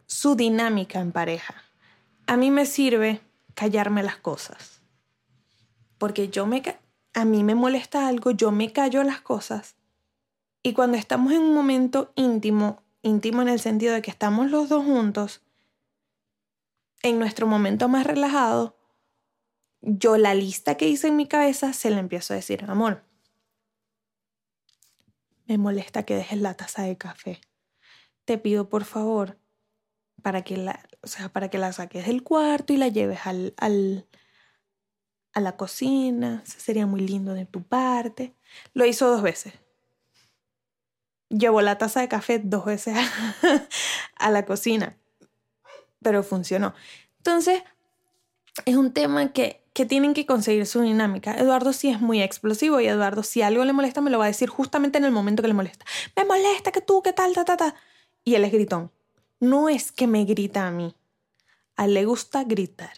su 0.07 0.37
dinámica 0.37 1.01
en 1.01 1.11
pareja. 1.11 1.57
A 2.29 2.37
mí 2.37 2.53
me 2.53 2.65
sirve 2.65 3.21
callarme 3.55 4.05
las 4.05 4.19
cosas. 4.19 4.83
Porque 5.99 6.29
yo 6.29 6.47
me 6.47 6.63
a 7.13 7.25
mí 7.25 7.43
me 7.43 7.57
molesta 7.57 8.07
algo, 8.07 8.31
yo 8.31 8.53
me 8.53 8.73
callo 8.73 9.03
las 9.03 9.21
cosas. 9.21 9.75
Y 10.63 10.75
cuando 10.75 10.97
estamos 10.97 11.33
en 11.33 11.41
un 11.41 11.55
momento 11.55 12.13
íntimo, 12.15 12.85
íntimo 13.03 13.43
en 13.43 13.49
el 13.49 13.59
sentido 13.59 13.95
de 13.95 14.03
que 14.03 14.13
estamos 14.13 14.49
los 14.49 14.69
dos 14.69 14.85
juntos, 14.85 15.43
en 17.03 17.19
nuestro 17.19 17.49
momento 17.49 17.89
más 17.89 18.07
relajado, 18.07 18.77
yo 19.83 20.17
la 20.17 20.35
lista 20.35 20.77
que 20.77 20.89
hice 20.89 21.09
en 21.09 21.17
mi 21.17 21.27
cabeza 21.27 21.73
se 21.73 21.91
la 21.91 21.99
empiezo 21.99 22.35
a 22.35 22.37
decir, 22.37 22.65
amor, 22.69 23.05
me 25.47 25.59
molesta 25.59 26.05
que 26.05 26.15
dejes 26.15 26.41
la 26.41 26.55
taza 26.55 26.83
de 26.83 26.97
café. 26.97 27.41
Te 28.25 28.39
pido 28.39 28.69
por 28.69 28.85
favor 28.85 29.39
para 30.23 30.43
que 30.43 30.57
la, 30.57 30.87
o 31.03 31.07
sea, 31.07 31.29
para 31.31 31.49
que 31.49 31.59
la 31.59 31.73
saques 31.73 32.07
del 32.07 32.23
cuarto 32.23 32.73
y 32.73 32.77
la 32.77 32.89
lleves 32.89 33.21
al, 33.25 33.55
al, 33.57 34.07
a 35.33 35.41
la 35.41 35.57
cocina. 35.57 36.43
Sería 36.45 36.87
muy 36.87 37.01
lindo 37.01 37.35
de 37.35 37.47
tu 37.47 37.63
parte. 37.63 38.37
Lo 38.75 38.85
hizo 38.85 39.09
dos 39.09 39.23
veces. 39.23 39.55
Llevó 41.31 41.63
la 41.63 41.79
taza 41.79 42.01
de 42.01 42.09
café 42.09 42.39
dos 42.39 42.65
veces 42.65 42.97
a 44.17 44.31
la 44.31 44.45
cocina, 44.45 44.99
pero 46.03 46.23
funcionó. 46.23 46.75
Entonces, 47.19 47.63
es 48.65 48.77
un 48.77 48.93
tema 48.93 49.33
que, 49.33 49.60
que 49.73 49.87
tienen 49.87 50.15
que 50.15 50.27
conseguir 50.27 50.67
su 50.67 50.81
dinámica. 50.81 51.37
Eduardo 51.39 51.73
sí 51.73 51.89
es 51.89 52.01
muy 52.01 52.21
explosivo 52.23 52.81
y 52.81 52.87
Eduardo 52.87 53.23
si 53.23 53.43
algo 53.43 53.65
le 53.65 53.73
molesta 53.73 54.01
me 54.01 54.11
lo 54.11 54.19
va 54.19 54.25
a 54.25 54.29
decir 54.29 54.49
justamente 54.49 54.99
en 54.99 55.05
el 55.05 55.13
momento 55.13 55.43
que 55.43 55.49
le 55.49 55.55
molesta. 55.55 55.85
Me 56.17 56.25
molesta 56.25 56.73
que 56.73 56.81
tú, 56.81 57.03
que 57.03 57.13
tal, 57.13 57.33
ta, 57.35 57.45
ta, 57.45 57.57
ta. 57.57 57.75
Y 58.25 58.35
él 58.35 58.45
es 58.45 58.53
gritón 58.53 58.91
no 59.41 59.71
es 59.71 59.91
que 59.91 60.07
me 60.07 60.25
grita 60.25 60.67
a 60.67 60.71
mí. 60.71 60.95
A 61.77 61.87
él 61.87 61.95
le 61.95 62.05
gusta 62.05 62.45
gritar. 62.45 62.93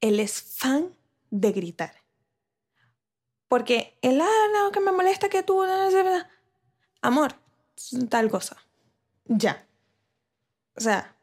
Él 0.00 0.20
es 0.20 0.40
fan 0.40 0.94
de 1.30 1.52
gritar. 1.52 1.92
Porque 3.48 3.98
él, 4.00 4.20
ah, 4.20 4.46
no, 4.54 4.70
que 4.70 4.80
me 4.80 4.92
molesta 4.92 5.28
que 5.28 5.42
tú, 5.42 5.62
amor, 7.02 7.34
tal 8.08 8.30
cosa. 8.30 8.56
Ya. 9.26 9.66
O 10.76 10.80
sea, 10.80 11.16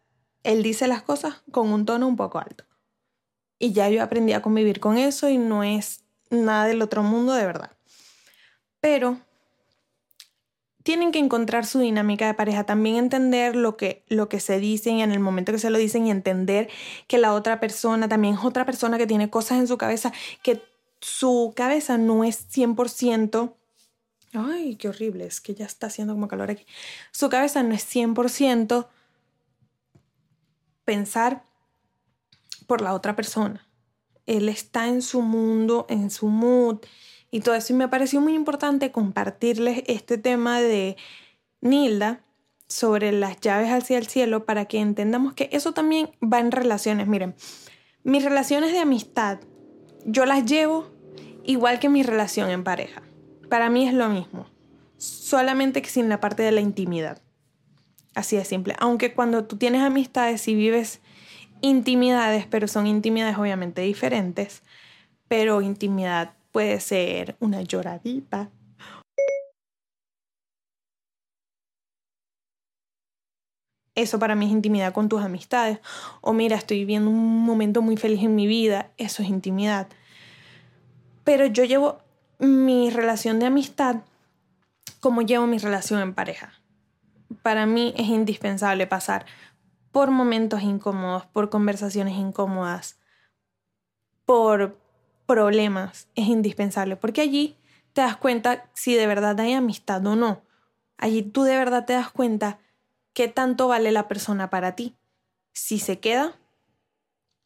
él 0.43 0.62
dice 0.62 0.88
las 0.88 1.04
cosas 1.04 1.41
con 1.52 1.72
un 1.72 1.86
tono 1.86 2.06
un 2.06 2.17
poco 2.17 2.38
alto. 2.38 2.65
Y 3.60 3.74
ya 3.74 3.89
yo 3.89 4.04
aprendí 4.04 4.34
a 4.34 4.41
convivir 4.41 4.80
con 4.80 4.98
eso 4.98 5.30
y 5.30 5.38
no 5.38 5.63
es 5.63 6.02
nada 6.30 6.65
del 6.65 6.82
otro 6.82 7.04
mundo 7.04 7.34
de 7.34 7.46
verdad. 7.46 7.72
Pero 8.80 9.20
tienen 10.88 11.12
que 11.12 11.20
encontrar 11.20 11.65
su 11.65 11.80
dinámica 11.80 12.28
de 12.28 12.34
pareja, 12.34 12.63
también 12.63 12.96
entender 12.96 13.58
lo 13.58 13.76
que, 13.76 14.06
lo 14.08 14.30
que 14.30 14.39
se 14.39 14.58
dicen 14.58 15.02
en 15.02 15.12
el 15.12 15.20
momento 15.20 15.52
que 15.52 15.60
se 15.60 15.70
lo 15.70 15.78
dicen 15.78 16.08
y 16.08 16.12
entender 16.12 16.70
que 17.08 17.17
la 17.17 17.34
otra 17.34 17.60
persona 17.60 18.08
también 18.08 18.36
es 18.36 18.46
otra 18.46 18.65
persona 18.65 18.98
que 18.98 19.06
tiene 19.06 19.30
cosas 19.30 19.60
en 19.60 19.67
su 19.67 19.78
cabeza, 19.78 20.13
que 20.43 20.63
su 21.02 21.52
cabeza 21.58 21.98
no 21.98 22.24
es 22.24 22.48
100%... 22.50 23.54
Ay, 24.32 24.78
qué 24.78 24.88
horrible, 24.88 25.26
es 25.26 25.41
que 25.41 25.56
ya 25.56 25.65
está 25.65 25.88
haciendo 25.88 26.13
como 26.13 26.30
calor 26.30 26.52
aquí. 26.52 26.65
Su 27.12 27.28
cabeza 27.28 27.63
no 27.63 27.74
es 27.74 27.86
100% 27.93 28.88
pensar 30.86 31.43
por 32.67 32.82
la 32.82 32.93
otra 32.93 33.15
persona. 33.15 33.67
Él 34.25 34.49
está 34.49 34.88
en 34.88 35.01
su 35.01 35.21
mundo, 35.21 35.86
en 35.89 36.12
su 36.12 36.27
mood, 36.27 36.80
y 37.32 37.41
todo 37.41 37.56
eso. 37.56 37.73
Y 37.73 37.75
me 37.75 37.88
pareció 37.88 38.21
muy 38.21 38.34
importante 38.34 38.91
compartirles 38.91 39.84
este 39.88 40.17
tema 40.17 40.60
de 40.62 40.97
Nilda 41.62 42.23
sobre 42.67 43.12
las 43.12 43.39
llaves 43.39 43.71
hacia 43.71 43.97
el 43.97 44.08
cielo 44.08 44.45
para 44.45 44.65
que 44.65 44.80
entendamos 44.80 45.34
que 45.34 45.49
eso 45.51 45.73
también 45.73 46.12
va 46.21 46.39
en 46.39 46.51
relaciones. 46.51 47.08
Miren, 47.08 47.36
mis 48.03 48.23
relaciones 48.23 48.71
de 48.71 48.80
amistad, 48.80 49.39
yo 50.06 50.25
las 50.25 50.45
llevo 50.45 50.88
igual 51.43 51.80
que 51.80 51.89
mi 51.89 52.03
relación 52.03 52.49
en 52.49 52.63
pareja. 52.63 53.01
Para 53.49 53.69
mí 53.69 53.88
es 53.88 53.93
lo 53.93 54.10
mismo, 54.10 54.47
solamente 54.97 55.82
que 55.82 55.89
sin 55.89 56.10
la 56.10 56.19
parte 56.19 56.43
de 56.43 56.51
la 56.51 56.60
intimidad. 56.60 57.21
Así 58.15 58.36
de 58.36 58.43
simple. 58.43 58.75
Aunque 58.80 59.13
cuando 59.13 59.45
tú 59.45 59.58
tienes 59.58 59.82
amistades 59.82 60.47
y 60.47 60.56
vives 60.56 61.01
intimidades, 61.62 62.46
pero 62.48 62.67
son 62.67 62.88
intimidades 62.88 63.38
obviamente 63.38 63.82
diferentes, 63.82 64.63
pero 65.28 65.62
intimidad 65.62 66.38
Puede 66.58 66.80
ser 66.80 67.36
una 67.39 67.62
lloradita. 67.62 68.50
Eso 73.93 74.17
para 74.17 74.34
mí 74.34 74.48
es 74.48 74.52
intimidad 74.52 74.91
con 74.91 75.08
tus 75.08 75.22
amistades. 75.22 75.78
O 76.22 76.34
mira, 76.34 76.56
estoy 76.56 76.80
viviendo 76.80 77.12
un 77.12 77.43
momento 77.43 77.84
muy 77.84 77.96
feliz 77.96 78.24
en 78.24 78.34
mi 78.34 78.48
vida. 78.48 78.89
Eso 78.98 79.22
es 79.22 79.30
intimidad. 79.30 79.88
Pero 81.24 81.46
yo 81.46 81.63
llevo 81.63 82.00
mi 82.39 82.89
relación 82.89 83.38
de 83.39 83.46
amistad 83.46 83.98
como 85.00 85.22
llevo 85.22 85.46
mi 85.46 85.60
relación 85.60 86.02
en 86.02 86.15
pareja. 86.15 86.54
Para 87.43 87.67
mí 87.67 87.93
es 87.98 88.08
indispensable 88.08 88.88
pasar 88.88 89.28
por 89.97 90.12
momentos 90.12 90.62
incómodos, 90.62 91.25
por 91.25 91.49
conversaciones 91.49 92.17
incómodas, 92.17 92.99
por 94.27 94.77
problemas 95.25 96.07
es 96.13 96.27
indispensable, 96.27 96.95
porque 96.97 97.21
allí 97.21 97.57
te 97.93 98.01
das 98.01 98.15
cuenta 98.15 98.69
si 98.75 98.93
de 98.93 99.07
verdad 99.07 99.39
hay 99.39 99.53
amistad 99.53 100.05
o 100.05 100.15
no. 100.15 100.43
Allí 100.99 101.23
tú 101.23 101.41
de 101.41 101.57
verdad 101.57 101.86
te 101.86 101.93
das 101.93 102.12
cuenta 102.12 102.60
qué 103.13 103.27
tanto 103.27 103.67
vale 103.67 103.91
la 103.91 104.07
persona 104.07 104.51
para 104.51 104.75
ti. 104.75 104.95
Si 105.51 105.79
se 105.79 105.99
queda, 105.99 106.36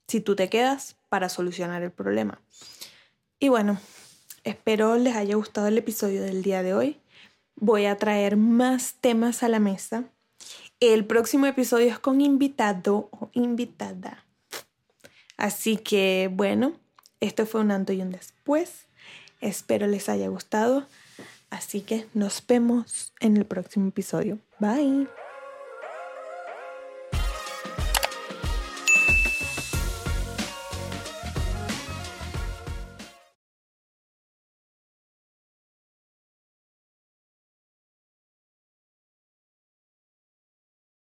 si 0.10 0.20
tú 0.20 0.36
te 0.36 0.50
quedas 0.50 0.98
para 1.08 1.30
solucionar 1.30 1.84
el 1.84 1.92
problema. 1.94 2.42
Y 3.40 3.48
bueno, 3.48 3.80
espero 4.44 4.98
les 4.98 5.16
haya 5.16 5.38
gustado 5.38 5.68
el 5.68 5.78
episodio 5.78 6.22
del 6.22 6.44
día 6.44 6.64
de 6.64 6.74
hoy. 6.74 7.00
Voy 7.56 7.86
a 7.86 7.96
traer 7.96 8.36
más 8.36 8.96
temas 8.96 9.42
a 9.42 9.48
la 9.48 9.62
mesa. 9.62 10.12
El 10.82 11.06
próximo 11.06 11.46
episodio 11.46 11.90
es 11.90 12.00
con 12.00 12.22
invitado 12.22 13.08
o 13.12 13.30
invitada. 13.34 14.26
Así 15.38 15.78
que 15.78 16.28
bueno, 16.34 16.74
esto 17.20 17.46
fue 17.46 17.62
un 17.62 17.70
antes 17.70 17.96
y 17.96 18.02
un 18.02 18.10
después. 18.10 18.88
Espero 19.42 19.86
les 19.86 20.10
haya 20.10 20.28
gustado. 20.28 20.88
Así 21.52 21.82
que 21.82 22.08
nos 22.16 22.44
vemos 22.48 23.14
en 23.20 23.38
el 23.38 23.46
próximo 23.46 23.90
episodio. 23.90 24.40
Bye. 24.60 25.08